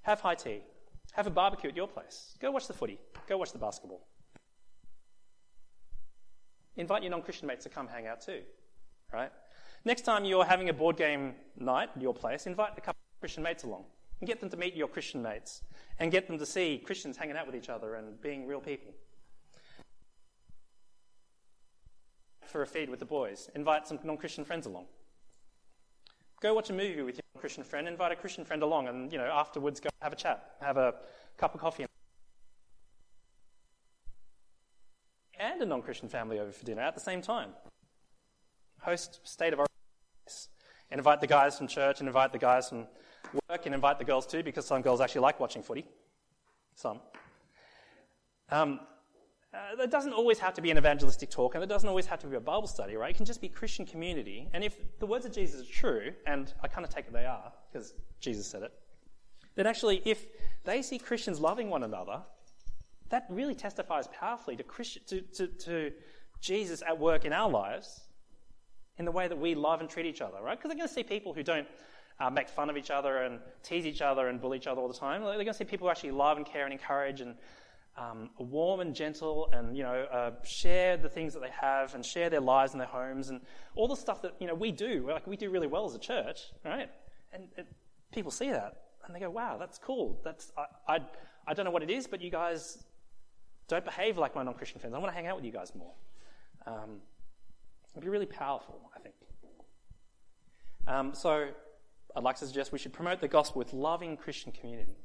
Have 0.03 0.21
high 0.21 0.35
tea. 0.35 0.63
Have 1.13 1.27
a 1.27 1.31
barbecue 1.31 1.71
at 1.71 1.77
your 1.77 1.89
place. 1.89 2.37
Go 2.41 2.51
watch 2.51 2.67
the 2.67 2.73
footy. 2.73 2.99
Go 3.29 3.39
watch 3.39 3.53
the 3.53 3.59
basketball. 3.59 4.07
Invite 6.77 7.03
your 7.03 7.11
non 7.11 7.23
Christian 7.23 7.47
mates 7.47 7.65
to 7.65 7.69
come 7.71 7.87
hang 7.87 8.07
out 8.07 8.21
too. 8.21 8.41
Right? 9.13 9.31
Next 9.85 10.03
time 10.03 10.25
you're 10.25 10.45
having 10.45 10.69
a 10.69 10.73
board 10.73 10.97
game 10.97 11.35
night 11.59 11.91
at 11.95 12.01
your 12.01 12.15
place, 12.15 12.47
invite 12.47 12.73
a 12.77 12.81
couple 12.81 13.01
of 13.15 13.21
Christian 13.21 13.43
mates 13.43 13.65
along 13.65 13.85
and 14.21 14.29
get 14.29 14.39
them 14.39 14.49
to 14.51 14.57
meet 14.57 14.77
your 14.77 14.87
Christian 14.87 15.21
mates 15.21 15.63
and 15.99 16.13
get 16.13 16.29
them 16.29 16.39
to 16.39 16.47
see 16.47 16.81
Christians 16.85 17.17
hanging 17.17 17.37
out 17.37 17.47
with 17.47 17.57
each 17.57 17.69
other 17.69 17.97
and 17.97 18.21
being 18.21 18.47
real 18.47 18.61
people. 18.61 18.93
For 22.45 22.63
a 22.63 22.67
feed 22.67 22.91
with 22.91 23.01
the 23.01 23.07
boys, 23.07 23.51
invite 23.57 23.89
some 23.89 23.99
non 24.05 24.17
Christian 24.19 24.45
friends 24.45 24.67
along. 24.67 24.87
Go 26.41 26.55
watch 26.55 26.71
a 26.71 26.73
movie 26.73 27.03
with 27.03 27.17
your 27.17 27.41
Christian 27.41 27.65
friend, 27.65 27.89
invite 27.89 28.13
a 28.13 28.17
Christian 28.17 28.45
friend 28.45 28.63
along, 28.63 28.89
and 28.89 29.11
you 29.11 29.19
know, 29.19 29.25
afterwards 29.25 29.81
go 29.81 29.89
have 30.01 30.13
a 30.13 30.17
chat, 30.17 30.57
have 30.61 30.77
a 30.77 30.95
cup 31.39 31.55
of 31.55 31.61
coffee. 31.61 31.87
And 35.41 35.61
a 35.61 35.67
non 35.67 35.83
Christian 35.83 36.09
family 36.09 36.39
over 36.39 36.53
for 36.53 36.65
dinner 36.65 36.83
at 36.83 36.95
the 36.95 37.01
same 37.01 37.23
time. 37.23 37.51
Host 38.81 39.21
state 39.25 39.53
of 39.53 39.61
and 40.93 40.99
invite 40.99 41.23
the 41.23 41.27
guys 41.27 41.57
from 41.57 41.67
church 41.67 42.01
and 42.01 42.09
invite 42.09 42.33
the 42.33 42.39
guys 42.39 42.69
from 42.69 42.87
work 43.49 43.65
and 43.65 43.75
invite 43.75 43.99
the 43.99 44.05
girls 44.05 44.27
too, 44.27 44.43
because 44.43 44.67
some 44.67 44.83
girls 44.83 45.01
actually 45.01 45.23
like 45.23 45.41
watching 45.41 45.63
footy. 45.63 45.87
Some. 46.75 47.01
Um, 48.51 48.81
uh, 49.55 49.75
there 49.77 49.87
doesn't 49.87 50.13
always 50.13 50.39
have 50.39 50.53
to 50.55 50.61
be 50.61 50.71
an 50.71 50.77
evangelistic 50.77 51.31
talk, 51.31 51.55
and 51.55 51.63
there 51.63 51.69
doesn't 51.69 51.89
always 51.89 52.07
have 52.07 52.19
to 52.21 52.27
be 52.27 52.37
a 52.37 52.41
Bible 52.41 52.67
study, 52.67 52.95
right? 52.97 53.11
It 53.11 53.17
can 53.17 53.25
just 53.25 53.41
be 53.41 53.49
Christian 53.49 53.87
community. 53.87 54.49
And 54.53 54.63
if 54.63 54.77
the 54.99 55.07
words 55.07 55.25
of 55.25 55.33
Jesus 55.33 55.63
are 55.63 55.73
true, 55.73 56.13
and 56.27 56.53
I 56.63 56.69
kind 56.69 56.85
of 56.85 56.95
take 56.95 57.07
it 57.07 57.13
they 57.13 57.25
are, 57.25 57.53
because 57.73 57.95
Jesus 58.21 58.47
said 58.47 58.63
it, 58.63 58.73
then 59.55 59.67
actually, 59.67 60.03
if 60.05 60.27
they 60.65 60.83
see 60.83 60.99
Christians 60.99 61.41
loving 61.41 61.71
one 61.71 61.85
another, 61.85 62.21
that 63.09 63.25
really 63.31 63.55
testifies 63.55 64.09
powerfully 64.09 64.57
to, 64.57 64.63
Christi- 64.63 65.01
to, 65.07 65.21
to, 65.21 65.47
to 65.47 65.93
Jesus 66.41 66.83
at 66.87 66.99
work 66.99 67.25
in 67.25 67.33
our 67.33 67.51
lives 67.51 68.03
in 68.99 69.05
the 69.05 69.13
way 69.13 69.29
that 69.29 69.39
we 69.39 69.55
love 69.55 69.81
and 69.81 69.89
treat 69.89 70.07
each 70.07 70.21
other, 70.21 70.39
right? 70.43 70.59
Because 70.59 70.69
they're 70.69 70.77
going 70.77 70.89
to 70.89 70.95
see 70.95 71.03
people 71.03 71.33
who 71.33 71.43
don't 71.43 71.67
uh, 72.21 72.31
make 72.31 72.49
fun 72.49 72.71
of 72.71 72.77
each 72.77 72.91
other 72.91 73.19
and 73.19 73.41
tease 73.63 73.87
each 73.87 74.03
other 74.03 74.29
and 74.29 74.41
bully 74.41 74.59
each 74.59 74.67
other 74.67 74.81
all 74.81 74.89
the 74.89 74.95
time. 74.95 75.23
They're 75.23 75.35
going 75.35 75.47
to 75.47 75.55
see 75.55 75.65
people 75.65 75.87
who 75.87 75.91
actually 75.91 76.13
love 76.13 76.37
and 76.37 76.47
care 76.47 76.65
and 76.65 76.73
encourage 76.73 77.21
and 77.21 77.35
um, 77.97 78.31
are 78.39 78.47
warm 78.47 78.81
and 78.81 78.95
gentle 78.95 79.51
and 79.53 79.77
you 79.77 79.83
know 79.83 80.07
uh, 80.11 80.31
share 80.45 80.97
the 80.97 81.09
things 81.09 81.35
that 81.35 81.41
they 81.43 81.51
have 81.51 81.95
and 81.95 82.05
share 82.05 82.31
their 82.31 82.41
lives 82.41 82.73
and 82.73 82.81
their 82.81 82.89
homes 82.89 83.29
and 83.29 83.41
all 83.75 83.87
the 83.87 83.97
stuff 83.97 84.23
that 84.23 84.35
you 84.41 84.47
know 84.47 84.55
we 84.55 84.73
do. 84.73 85.07
Like 85.09 85.27
we 85.27 85.37
do 85.37 85.51
really 85.51 85.67
well 85.67 85.85
as 85.85 85.95
a 85.95 85.99
church, 85.99 86.41
right? 86.65 86.89
And 87.33 87.49
it, 87.57 87.67
people 88.13 88.31
see 88.31 88.51
that 88.51 88.77
and 89.07 89.15
they 89.15 89.21
go, 89.21 89.31
"Wow, 89.31 89.59
that's 89.59 89.79
cool. 89.79 90.21
That's 90.25 90.53
I, 90.57 90.95
I 90.95 91.01
I 91.47 91.55
don't 91.55 91.65
know 91.65 91.71
what 91.71 91.83
it 91.83 91.91
is, 91.91 92.07
but 92.07 92.23
you 92.23 92.31
guys 92.31 92.83
don't 93.69 93.85
behave 93.85 94.17
like 94.17 94.35
my 94.35 94.43
non-Christian 94.43 94.81
friends. 94.81 94.95
I 94.95 94.99
want 94.99 95.11
to 95.11 95.17
hang 95.17 95.27
out 95.27 95.37
with 95.37 95.45
you 95.45 95.53
guys 95.53 95.73
more." 95.75 95.93
Um, 96.67 97.01
It'd 97.95 98.03
be 98.03 98.09
really 98.09 98.27
powerful, 98.27 98.91
I 98.97 99.01
think. 99.01 99.15
Um, 100.87 101.15
so 101.15 101.49
I'd 102.17 102.23
like 102.23 102.37
to 102.39 102.47
suggest 102.47 102.73
we 102.73 102.79
should 102.79 102.93
promote 102.93 103.21
the 103.21 103.29
gospel 103.29 103.59
with 103.59 103.73
loving 103.73 104.17
Christian 104.17 104.53
community. 104.53 104.97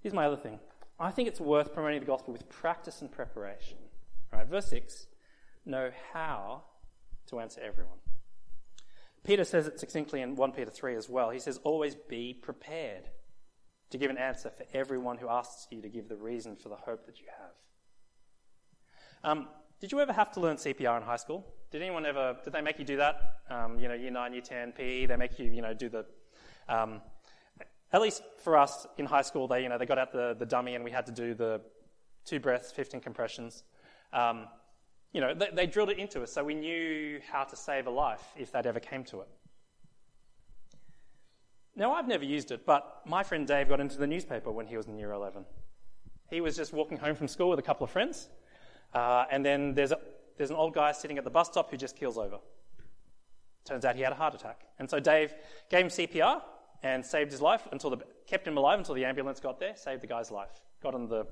Here's 0.00 0.14
my 0.14 0.26
other 0.26 0.36
thing. 0.36 0.60
I 0.98 1.10
think 1.10 1.28
it's 1.28 1.40
worth 1.40 1.74
promoting 1.74 2.00
the 2.00 2.06
gospel 2.06 2.32
with 2.32 2.48
practice 2.48 3.00
and 3.02 3.10
preparation. 3.10 3.78
Right, 4.32 4.46
verse 4.46 4.68
6 4.70 5.06
know 5.64 5.90
how 6.12 6.62
to 7.26 7.40
answer 7.40 7.60
everyone. 7.60 7.98
Peter 9.24 9.42
says 9.42 9.66
it 9.66 9.80
succinctly 9.80 10.20
in 10.22 10.36
1 10.36 10.52
Peter 10.52 10.70
3 10.70 10.94
as 10.94 11.08
well. 11.08 11.30
He 11.30 11.40
says, 11.40 11.58
Always 11.64 11.96
be 11.96 12.32
prepared 12.32 13.08
to 13.90 13.98
give 13.98 14.10
an 14.10 14.18
answer 14.18 14.50
for 14.50 14.64
everyone 14.72 15.18
who 15.18 15.28
asks 15.28 15.66
you 15.70 15.82
to 15.82 15.88
give 15.88 16.08
the 16.08 16.16
reason 16.16 16.54
for 16.54 16.68
the 16.68 16.76
hope 16.76 17.06
that 17.06 17.18
you 17.18 17.26
have. 17.36 19.30
Um, 19.30 19.48
did 19.80 19.92
you 19.92 20.00
ever 20.00 20.12
have 20.12 20.32
to 20.32 20.40
learn 20.40 20.56
CPR 20.56 20.96
in 20.96 21.02
high 21.02 21.16
school? 21.16 21.46
Did 21.70 21.82
anyone 21.82 22.06
ever, 22.06 22.36
did 22.42 22.52
they 22.52 22.60
make 22.60 22.78
you 22.78 22.84
do 22.84 22.96
that? 22.96 23.40
Um, 23.50 23.78
you 23.78 23.88
know, 23.88 23.94
year 23.94 24.10
9, 24.10 24.32
year 24.32 24.42
10, 24.42 24.72
PE, 24.72 25.06
they 25.06 25.16
make 25.16 25.38
you, 25.38 25.50
you 25.50 25.62
know, 25.62 25.74
do 25.74 25.88
the, 25.88 26.06
um, 26.68 27.00
at 27.92 28.00
least 28.00 28.22
for 28.42 28.56
us 28.56 28.86
in 28.98 29.06
high 29.06 29.22
school, 29.22 29.46
they, 29.48 29.62
you 29.62 29.68
know, 29.68 29.78
they 29.78 29.86
got 29.86 29.98
out 29.98 30.12
the, 30.12 30.34
the 30.38 30.46
dummy 30.46 30.74
and 30.74 30.84
we 30.84 30.90
had 30.90 31.06
to 31.06 31.12
do 31.12 31.34
the 31.34 31.60
two 32.24 32.40
breaths, 32.40 32.72
15 32.72 33.00
compressions. 33.00 33.64
Um, 34.12 34.46
you 35.12 35.20
know, 35.20 35.34
they, 35.34 35.48
they 35.52 35.66
drilled 35.66 35.90
it 35.90 35.98
into 35.98 36.22
us 36.22 36.32
so 36.32 36.42
we 36.42 36.54
knew 36.54 37.20
how 37.30 37.44
to 37.44 37.56
save 37.56 37.86
a 37.86 37.90
life 37.90 38.22
if 38.36 38.52
that 38.52 38.66
ever 38.66 38.80
came 38.80 39.04
to 39.04 39.20
it. 39.20 39.28
Now, 41.74 41.92
I've 41.92 42.08
never 42.08 42.24
used 42.24 42.50
it, 42.50 42.64
but 42.64 43.02
my 43.04 43.22
friend 43.22 43.46
Dave 43.46 43.68
got 43.68 43.80
into 43.80 43.98
the 43.98 44.06
newspaper 44.06 44.50
when 44.50 44.66
he 44.66 44.78
was 44.78 44.86
in 44.86 44.96
year 44.96 45.12
11. 45.12 45.44
He 46.30 46.40
was 46.40 46.56
just 46.56 46.72
walking 46.72 46.96
home 46.96 47.14
from 47.14 47.28
school 47.28 47.50
with 47.50 47.58
a 47.58 47.62
couple 47.62 47.84
of 47.84 47.90
friends, 47.90 48.30
uh, 48.96 49.26
and 49.30 49.44
then 49.44 49.74
there's, 49.74 49.92
a, 49.92 49.98
there's 50.38 50.48
an 50.48 50.56
old 50.56 50.72
guy 50.72 50.90
sitting 50.90 51.18
at 51.18 51.24
the 51.24 51.30
bus 51.30 51.48
stop 51.48 51.70
who 51.70 51.76
just 51.76 51.96
keels 51.96 52.16
over. 52.16 52.38
Turns 53.66 53.84
out 53.84 53.94
he 53.94 54.00
had 54.00 54.12
a 54.12 54.16
heart 54.16 54.34
attack. 54.34 54.62
And 54.78 54.88
so 54.88 54.98
Dave 54.98 55.34
gave 55.70 55.84
him 55.84 55.88
CPR 55.88 56.40
and 56.82 57.04
saved 57.04 57.30
his 57.30 57.42
life 57.42 57.68
until 57.72 57.90
the, 57.90 57.98
kept 58.26 58.48
him 58.48 58.56
alive 58.56 58.78
until 58.78 58.94
the 58.94 59.04
ambulance 59.04 59.38
got 59.38 59.60
there, 59.60 59.76
saved 59.76 60.02
the 60.02 60.06
guy's 60.06 60.30
life, 60.30 60.48
got 60.82 60.94
on 60.94 61.08
the, 61.08 61.26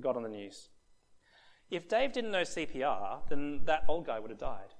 got 0.00 0.16
on 0.16 0.22
the 0.22 0.28
news. 0.30 0.70
If 1.70 1.86
Dave 1.86 2.12
didn't 2.12 2.30
know 2.30 2.42
CPR, 2.42 3.28
then 3.28 3.60
that 3.64 3.84
old 3.88 4.06
guy 4.06 4.18
would 4.18 4.30
have 4.30 4.38
died. 4.38 4.72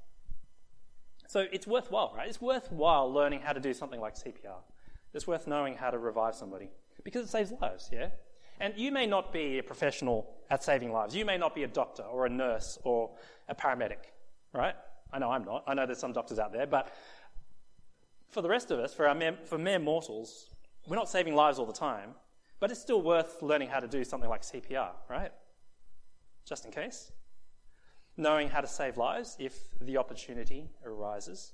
So 1.29 1.45
it's 1.53 1.67
worthwhile, 1.67 2.15
right? 2.17 2.29
It's 2.29 2.41
worthwhile 2.41 3.13
learning 3.13 3.41
how 3.41 3.53
to 3.53 3.61
do 3.61 3.75
something 3.75 4.01
like 4.01 4.15
CPR. 4.15 4.63
It's 5.13 5.27
worth 5.27 5.47
knowing 5.47 5.75
how 5.75 5.91
to 5.91 5.99
revive 5.99 6.35
somebody 6.35 6.71
because 7.05 7.27
it 7.27 7.31
saves 7.31 7.53
lives, 7.61 7.91
yeah? 7.93 8.09
And 8.61 8.75
you 8.77 8.90
may 8.90 9.07
not 9.07 9.33
be 9.33 9.59
a 9.59 9.62
professional 9.62 10.27
at 10.51 10.64
saving 10.64 10.92
lives. 10.92 11.14
You 11.14 11.25
may 11.25 11.37
not 11.37 11.55
be 11.55 11.64
a 11.64 11.69
doctor 11.69 12.03
or 12.03 12.27
a 12.27 12.29
nurse 12.29 12.79
or 12.85 13.11
a 13.49 13.55
paramedic, 13.55 14.12
right? 14.53 14.75
I 15.12 15.19
know 15.19 15.31
I'm 15.31 15.45
not. 15.45 15.64
I 15.66 15.75
know 15.75 15.87
there's 15.87 15.99
some 15.99 16.12
doctors 16.12 16.38
out 16.38 16.53
there, 16.53 16.66
but 16.66 16.92
for 18.29 18.42
the 18.42 18.49
rest 18.49 18.71
of 18.71 18.79
us, 18.79 18.95
for, 18.95 19.07
our 19.07 19.14
mere, 19.14 19.37
for 19.45 19.59
mere 19.59 19.79
mortals, 19.79 20.51
we're 20.87 20.97
not 20.97 21.09
saving 21.09 21.35
lives 21.35 21.59
all 21.59 21.66
the 21.66 21.73
time, 21.73 22.11
but 22.61 22.71
it's 22.71 22.81
still 22.81 23.03
worth 23.03 23.42
learning 23.42 23.69
how 23.69 23.81
to 23.81 23.88
do 23.88 24.05
something 24.05 24.31
like 24.31 24.42
CPR, 24.42 24.90
right? 25.09 25.33
just 26.47 26.64
in 26.64 26.71
case. 26.71 27.12
Knowing 28.16 28.49
how 28.49 28.62
to 28.62 28.66
save 28.66 28.97
lives 28.97 29.37
if 29.38 29.59
the 29.81 29.99
opportunity 29.99 30.71
arises. 30.85 31.53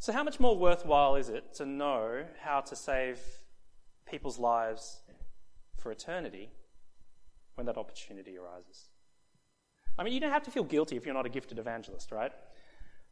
So, 0.00 0.12
how 0.12 0.22
much 0.22 0.38
more 0.38 0.56
worthwhile 0.56 1.16
is 1.16 1.28
it 1.28 1.54
to 1.54 1.66
know 1.66 2.24
how 2.40 2.60
to 2.60 2.76
save 2.76 3.20
people's 4.10 4.38
lives 4.38 5.00
for 5.78 5.92
eternity 5.92 6.50
when 7.54 7.66
that 7.66 7.76
opportunity 7.76 8.36
arises? 8.36 8.88
I 9.98 10.04
mean, 10.04 10.12
you 10.12 10.20
don't 10.20 10.30
have 10.30 10.44
to 10.44 10.50
feel 10.50 10.64
guilty 10.64 10.96
if 10.96 11.04
you're 11.04 11.14
not 11.14 11.26
a 11.26 11.28
gifted 11.28 11.58
evangelist, 11.58 12.12
right? 12.12 12.32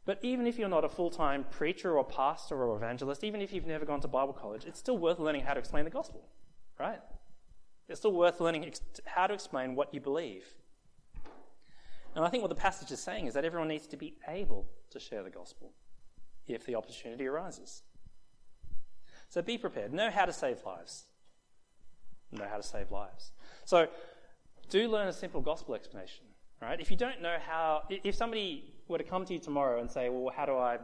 But 0.05 0.19
even 0.21 0.47
if 0.47 0.57
you're 0.57 0.69
not 0.69 0.85
a 0.85 0.89
full 0.89 1.09
time 1.09 1.45
preacher 1.51 1.97
or 1.97 2.05
pastor 2.05 2.63
or 2.63 2.75
evangelist, 2.77 3.25
even 3.25 3.41
if 3.41 3.51
you've 3.51 3.65
never 3.65 3.85
gone 3.85 3.99
to 4.01 4.07
Bible 4.07 4.33
college, 4.33 4.65
it's 4.65 4.79
still 4.79 4.97
worth 4.97 5.19
learning 5.19 5.41
how 5.41 5.53
to 5.53 5.59
explain 5.59 5.83
the 5.83 5.91
gospel, 5.91 6.25
right? 6.79 7.01
It's 7.89 7.99
still 7.99 8.13
worth 8.13 8.39
learning 8.39 8.65
ex- 8.65 8.81
how 9.05 9.27
to 9.27 9.33
explain 9.33 9.75
what 9.75 9.93
you 9.93 9.99
believe. 9.99 10.45
And 12.15 12.23
I 12.23 12.29
think 12.29 12.41
what 12.41 12.49
the 12.49 12.55
passage 12.55 12.91
is 12.91 13.01
saying 13.01 13.27
is 13.27 13.33
that 13.33 13.43
everyone 13.43 13.67
needs 13.67 13.85
to 13.87 13.97
be 13.97 14.15
able 14.27 14.65
to 14.91 14.99
share 14.99 15.23
the 15.23 15.29
gospel 15.29 15.73
if 16.47 16.65
the 16.65 16.75
opportunity 16.75 17.27
arises. 17.27 17.83
So 19.29 19.41
be 19.41 19.57
prepared. 19.57 19.93
Know 19.93 20.09
how 20.09 20.25
to 20.25 20.33
save 20.33 20.63
lives. 20.65 21.03
Know 22.31 22.47
how 22.49 22.57
to 22.57 22.63
save 22.63 22.91
lives. 22.91 23.31
So 23.65 23.87
do 24.69 24.87
learn 24.89 25.07
a 25.07 25.13
simple 25.13 25.41
gospel 25.41 25.75
explanation, 25.75 26.25
right? 26.61 26.79
If 26.79 26.91
you 26.91 26.97
don't 26.97 27.21
know 27.21 27.37
how, 27.45 27.83
if 27.89 28.15
somebody 28.15 28.73
were 28.87 28.97
to 28.97 29.03
come 29.03 29.25
to 29.25 29.33
you 29.33 29.39
tomorrow 29.39 29.79
and 29.79 29.89
say, 29.89 30.09
well, 30.09 30.31
how 30.35 30.45
do 30.45 30.57
I, 30.57 30.77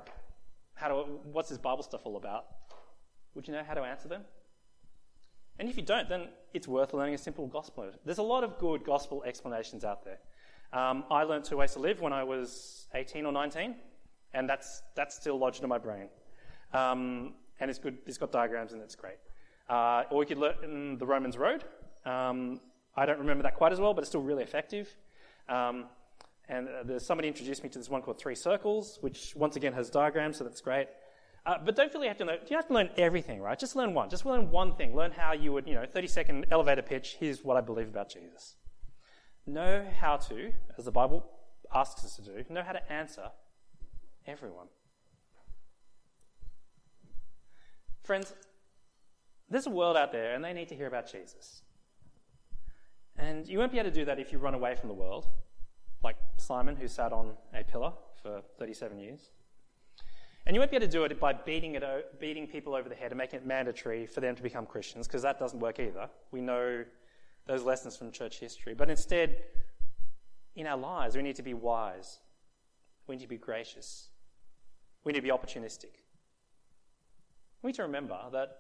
how 0.76 0.88
do, 0.90 0.96
what's 1.32 1.50
this 1.50 1.58
Bible 1.58 1.84
stuff 1.84 2.02
all 2.06 2.18
about? 2.18 2.46
Would 3.36 3.48
you 3.48 3.54
know 3.54 3.64
how 3.64 3.74
to 3.74 3.82
answer 3.82 4.08
them? 4.08 4.24
And 5.60 5.70
if 5.70 5.78
you 5.78 5.84
don't, 5.84 6.10
then 6.10 6.30
it's 6.54 6.68
worth 6.68 6.94
learning 6.94 7.16
a 7.16 7.18
simple 7.18 7.48
gospel. 7.48 7.92
There's 8.06 8.18
a 8.18 8.24
lot 8.24 8.44
of 8.44 8.58
good 8.58 8.84
gospel 8.84 9.24
explanations 9.24 9.84
out 9.84 10.04
there. 10.04 10.20
Um, 10.72 11.04
I 11.12 11.24
learned 11.24 11.46
two 11.46 11.58
ways 11.58 11.74
to 11.74 11.80
live 11.80 12.02
when 12.02 12.14
I 12.14 12.24
was 12.24 12.88
18 12.96 13.26
or 13.26 13.32
19, 13.32 13.76
and 14.34 14.50
that's, 14.50 14.82
that's 14.96 15.16
still 15.16 15.38
lodged 15.38 15.62
in 15.62 15.70
my 15.70 15.78
brain. 15.78 16.10
Um, 16.74 17.36
and 17.64 17.70
it's 17.70 17.80
good, 17.80 17.98
it's 18.06 18.18
got 18.18 18.32
diagrams 18.32 18.74
and 18.74 18.82
it's 18.82 18.96
great. 18.96 19.16
Uh, 19.70 20.04
or 20.12 20.22
you 20.22 20.28
could 20.28 20.38
learn 20.38 20.98
the 20.98 21.06
Romans 21.06 21.38
Road. 21.38 21.64
Um, 22.06 22.60
I 22.96 23.06
don't 23.06 23.20
remember 23.20 23.44
that 23.44 23.56
quite 23.56 23.72
as 23.72 23.80
well, 23.80 23.94
but 23.94 24.02
it's 24.02 24.10
still 24.10 24.22
really 24.22 24.44
effective. 24.44 24.94
Um, 25.48 25.86
and 26.50 26.68
uh, 26.68 27.00
somebody 27.00 27.30
introduced 27.30 27.64
me 27.64 27.70
to 27.70 27.80
this 27.80 27.90
one 27.90 28.02
called 28.02 28.20
Three 28.20 28.36
Circles, 28.36 28.98
which 29.00 29.34
once 29.38 29.56
again 29.56 29.72
has 29.72 29.90
diagrams, 29.90 30.38
so 30.38 30.44
that's 30.44 30.60
great. 30.60 30.90
Uh, 31.46 31.56
but 31.64 31.78
don't 31.78 31.90
feel 31.90 32.02
you 32.02 32.10
have 32.10 32.18
to 32.18 32.26
learn, 32.26 32.40
you 32.50 32.56
have 32.58 32.68
to 32.68 32.74
learn 32.74 32.90
everything, 32.98 33.42
right? 33.42 33.58
Just 33.58 33.78
learn 33.78 33.94
one. 33.94 34.10
Just 34.10 34.26
learn 34.26 34.52
one 34.52 34.76
thing. 34.76 34.94
Learn 34.94 35.12
how 35.12 35.32
you 35.32 35.54
would, 35.54 35.66
you 35.66 35.74
know, 35.74 35.86
30 35.86 36.08
second 36.08 36.46
elevator 36.52 36.82
pitch. 36.82 37.16
Here's 37.18 37.46
what 37.46 37.56
I 37.56 37.62
believe 37.62 37.88
about 37.88 38.10
Jesus. 38.10 38.56
Know 39.48 39.86
how 40.02 40.18
to, 40.18 40.52
as 40.78 40.84
the 40.84 40.92
Bible 40.92 41.26
asks 41.74 42.04
us 42.04 42.18
to 42.18 42.22
do, 42.22 42.44
know 42.50 42.62
how 42.62 42.74
to 42.74 42.92
answer 42.92 43.32
everyone. 44.28 44.68
Friends, 48.04 48.34
there's 49.50 49.68
a 49.68 49.72
world 49.72 49.96
out 49.96 50.12
there 50.12 50.34
and 50.36 50.44
they 50.44 50.54
need 50.54 50.68
to 50.70 50.76
hear 50.76 50.88
about 50.88 51.12
Jesus. 51.12 51.62
And 53.18 53.48
you 53.48 53.60
won't 53.60 53.72
be 53.72 53.80
able 53.80 53.90
to 53.90 53.96
do 53.96 54.06
that 54.06 54.20
if 54.20 54.32
you 54.32 54.40
run 54.40 54.54
away 54.54 54.76
from 54.76 54.90
the 54.90 54.96
world, 54.96 55.28
like 56.04 56.18
Simon, 56.38 56.76
who 56.76 56.88
sat 56.88 57.14
on 57.14 57.34
a 57.54 57.64
pillar 57.64 57.94
for 58.22 58.42
37 58.58 59.00
years. 59.00 59.30
And 60.46 60.56
you 60.56 60.60
won't 60.60 60.72
be 60.72 60.78
able 60.78 60.88
to 60.88 60.92
do 60.92 61.06
it 61.06 61.20
by 61.20 61.32
beating, 61.32 61.76
it, 61.76 62.20
beating 62.20 62.48
people 62.48 62.76
over 62.76 62.90
the 62.90 62.96
head 62.96 63.12
and 63.12 63.18
making 63.18 63.40
it 63.40 63.46
mandatory 63.46 64.06
for 64.06 64.20
them 64.20 64.36
to 64.36 64.44
become 64.44 64.66
Christians, 64.66 65.08
because 65.08 65.22
that 65.22 65.40
doesn't 65.40 65.60
work 65.60 65.80
either. 65.80 66.10
We 66.32 66.42
know 66.42 66.84
those 67.46 67.64
lessons 67.64 67.96
from 67.96 68.12
church 68.12 68.40
history. 68.40 68.74
But 68.74 68.90
instead, 68.90 69.38
in 70.56 70.68
our 70.68 70.78
lives, 70.78 71.16
we 71.16 71.22
need 71.22 71.38
to 71.38 71.44
be 71.44 71.54
wise. 71.54 72.20
We 73.08 73.16
need 73.16 73.22
to 73.22 73.30
be 73.30 73.38
gracious. 73.38 74.10
We 75.06 75.14
need 75.14 75.20
to 75.20 75.24
be 75.24 75.30
opportunistic. 75.30 76.03
We 77.64 77.70
need 77.70 77.76
to 77.76 77.84
remember 77.84 78.18
that 78.34 78.58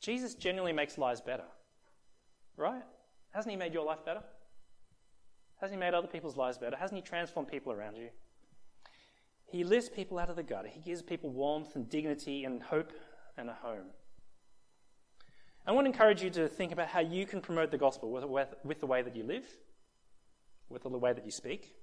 Jesus 0.00 0.34
genuinely 0.34 0.72
makes 0.72 0.98
lives 0.98 1.20
better. 1.20 1.44
Right? 2.56 2.82
Hasn't 3.30 3.50
he 3.50 3.56
made 3.56 3.74
your 3.74 3.84
life 3.84 4.04
better? 4.04 4.22
Hasn't 5.60 5.76
he 5.76 5.80
made 5.80 5.94
other 5.94 6.06
people's 6.06 6.36
lives 6.36 6.58
better? 6.58 6.76
Hasn't 6.76 6.96
he 6.96 7.02
transformed 7.02 7.48
people 7.48 7.72
around 7.72 7.96
you? 7.96 8.10
He 9.46 9.64
lifts 9.64 9.88
people 9.88 10.18
out 10.18 10.30
of 10.30 10.36
the 10.36 10.42
gutter. 10.42 10.68
He 10.68 10.80
gives 10.80 11.00
people 11.00 11.30
warmth 11.30 11.74
and 11.74 11.88
dignity 11.88 12.44
and 12.44 12.62
hope 12.62 12.92
and 13.36 13.48
a 13.48 13.54
home. 13.54 13.86
I 15.66 15.72
want 15.72 15.86
to 15.86 15.90
encourage 15.90 16.22
you 16.22 16.28
to 16.30 16.48
think 16.48 16.72
about 16.72 16.88
how 16.88 17.00
you 17.00 17.24
can 17.24 17.40
promote 17.40 17.70
the 17.70 17.78
gospel 17.78 18.10
with, 18.10 18.80
the 18.80 18.86
way 18.86 19.00
that 19.00 19.16
you 19.16 19.24
live, 19.24 19.46
with 20.68 20.82
the 20.82 20.90
way 20.90 21.12
that 21.14 21.24
you 21.24 21.30
speak. 21.30 21.74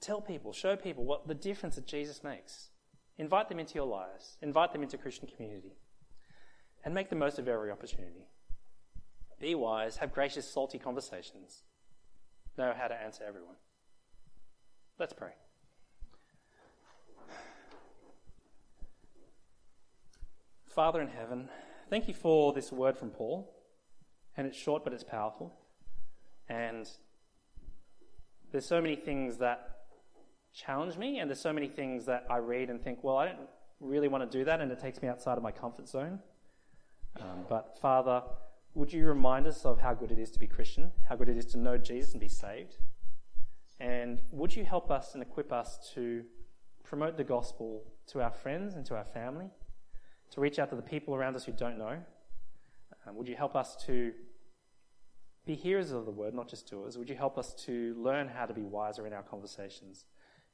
Tell 0.00 0.20
people, 0.20 0.52
show 0.52 0.76
people 0.76 1.04
what 1.04 1.26
the 1.26 1.34
difference 1.34 1.74
that 1.74 1.86
Jesus 1.86 2.22
makes. 2.22 2.68
Invite 3.16 3.48
them 3.48 3.60
into 3.60 3.74
your 3.74 3.86
lives, 3.86 4.36
invite 4.42 4.72
them 4.72 4.82
into 4.82 4.98
Christian 4.98 5.28
community, 5.28 5.76
and 6.84 6.92
make 6.94 7.10
the 7.10 7.16
most 7.16 7.38
of 7.38 7.46
every 7.46 7.70
opportunity. 7.70 8.26
Be 9.40 9.54
wise, 9.54 9.96
have 9.98 10.12
gracious, 10.12 10.50
salty 10.50 10.78
conversations. 10.78 11.62
Know 12.58 12.72
how 12.76 12.88
to 12.88 12.94
answer 12.94 13.24
everyone. 13.26 13.56
Let's 14.98 15.12
pray. 15.12 15.32
Father 20.66 21.00
in 21.00 21.08
heaven, 21.08 21.48
thank 21.88 22.08
you 22.08 22.14
for 22.14 22.52
this 22.52 22.72
word 22.72 22.98
from 22.98 23.10
Paul. 23.10 23.54
And 24.36 24.46
it's 24.46 24.56
short, 24.56 24.82
but 24.82 24.92
it's 24.92 25.04
powerful. 25.04 25.54
And 26.48 26.88
there's 28.50 28.66
so 28.66 28.80
many 28.80 28.96
things 28.96 29.38
that 29.38 29.73
challenge 30.54 30.96
me, 30.96 31.18
and 31.18 31.28
there's 31.28 31.40
so 31.40 31.52
many 31.52 31.68
things 31.68 32.06
that 32.06 32.26
I 32.30 32.38
read 32.38 32.70
and 32.70 32.82
think, 32.82 33.02
well, 33.02 33.16
I 33.16 33.26
don't 33.26 33.38
really 33.80 34.08
want 34.08 34.30
to 34.30 34.38
do 34.38 34.44
that, 34.44 34.60
and 34.60 34.70
it 34.70 34.78
takes 34.78 35.02
me 35.02 35.08
outside 35.08 35.36
of 35.36 35.42
my 35.42 35.50
comfort 35.50 35.88
zone. 35.88 36.20
Um, 37.20 37.44
but 37.48 37.78
Father, 37.80 38.22
would 38.74 38.92
you 38.92 39.06
remind 39.06 39.46
us 39.46 39.64
of 39.64 39.80
how 39.80 39.94
good 39.94 40.10
it 40.10 40.18
is 40.18 40.30
to 40.32 40.38
be 40.38 40.46
Christian, 40.46 40.90
how 41.08 41.16
good 41.16 41.28
it 41.28 41.36
is 41.36 41.46
to 41.46 41.58
know 41.58 41.76
Jesus 41.76 42.12
and 42.12 42.20
be 42.20 42.28
saved? 42.28 42.76
And 43.80 44.20
would 44.30 44.54
you 44.54 44.64
help 44.64 44.90
us 44.90 45.14
and 45.14 45.22
equip 45.22 45.52
us 45.52 45.92
to 45.94 46.24
promote 46.82 47.16
the 47.16 47.24
gospel 47.24 47.82
to 48.08 48.22
our 48.22 48.30
friends 48.30 48.74
and 48.74 48.86
to 48.86 48.96
our 48.96 49.04
family? 49.04 49.50
to 50.34 50.40
reach 50.40 50.58
out 50.58 50.68
to 50.70 50.76
the 50.76 50.82
people 50.82 51.14
around 51.14 51.36
us 51.36 51.44
who 51.44 51.52
don't 51.52 51.78
know, 51.78 52.02
Um, 53.06 53.16
would 53.16 53.28
you 53.28 53.36
help 53.36 53.54
us 53.54 53.76
to 53.84 54.14
be 55.44 55.54
hearers 55.54 55.90
of 55.92 56.06
the 56.06 56.10
word, 56.10 56.32
not 56.34 56.48
just 56.48 56.68
doers? 56.70 56.96
Would 56.96 57.10
you 57.10 57.16
help 57.16 57.36
us 57.36 57.54
to 57.66 57.94
learn 57.98 58.28
how 58.28 58.46
to 58.46 58.54
be 58.54 58.62
wiser 58.62 59.06
in 59.06 59.12
our 59.12 59.22
conversations 59.22 60.06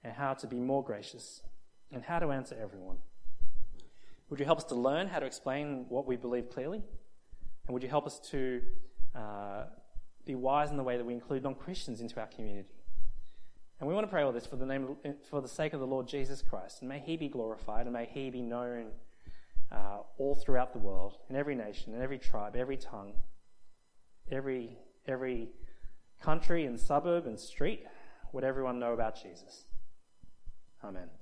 and 0.03 0.13
how 0.13 0.35
to 0.35 0.47
be 0.47 0.57
more 0.57 0.83
gracious 0.83 1.43
and 1.93 2.03
how 2.03 2.19
to 2.19 2.31
answer 2.31 2.57
everyone? 2.61 2.99
Would 4.29 4.39
you 4.39 4.47
help 4.47 4.59
us 4.59 4.65
to 4.65 4.77
learn 4.77 5.09
how 5.09 5.19
to 5.19 5.27
explain 5.27 5.87
what 5.89 6.07
we 6.07 6.17
believe 6.17 6.51
clearly? 6.51 6.83
And 7.67 7.75
would 7.75 7.83
you 7.83 7.89
help 7.89 8.07
us 8.07 8.21
to 8.31 8.63
uh, 9.15 9.65
be 10.25 10.35
wise 10.35 10.71
in 10.71 10.77
the 10.77 10.85
way 10.85 10.97
that 10.97 11.05
we 11.05 11.13
include 11.13 11.43
non 11.43 11.55
Christians 11.55 12.01
into 12.01 12.21
our 12.21 12.29
community? 12.29 12.69
And 13.81 13.89
we 13.89 13.95
want 13.95 14.07
to 14.07 14.11
pray 14.11 14.23
all 14.23 14.31
this 14.31 14.47
for 14.47 14.57
the, 14.57 14.67
name, 14.67 14.97
for 15.29 15.41
the 15.41 15.49
sake 15.49 15.73
of 15.73 15.81
the 15.81 15.87
Lord 15.87 16.07
Jesus 16.07 16.43
Christ. 16.43 16.81
And 16.81 16.89
may 16.89 17.01
he 17.01 17.17
be 17.17 17.29
glorified 17.29 17.87
and 17.87 17.95
may 17.95 18.07
he 18.07 18.31
be 18.31 18.43
known 18.43 18.89
uh, 19.73 19.99
all 20.19 20.35
throughout 20.35 20.73
the 20.73 20.79
world, 20.79 21.17
in 21.29 21.37
every 21.37 21.55
nation, 21.55 21.95
in 21.95 22.03
every 22.03 22.19
tribe, 22.19 22.57
every 22.57 22.77
tongue, 22.77 23.15
every, 24.31 24.77
every 25.07 25.49
country 26.21 26.67
and 26.67 26.79
suburb 26.79 27.27
and 27.27 27.39
street. 27.39 27.85
Would 28.33 28.45
everyone 28.45 28.79
know 28.79 28.93
about 28.93 29.21
Jesus? 29.21 29.65
Amen. 30.83 31.20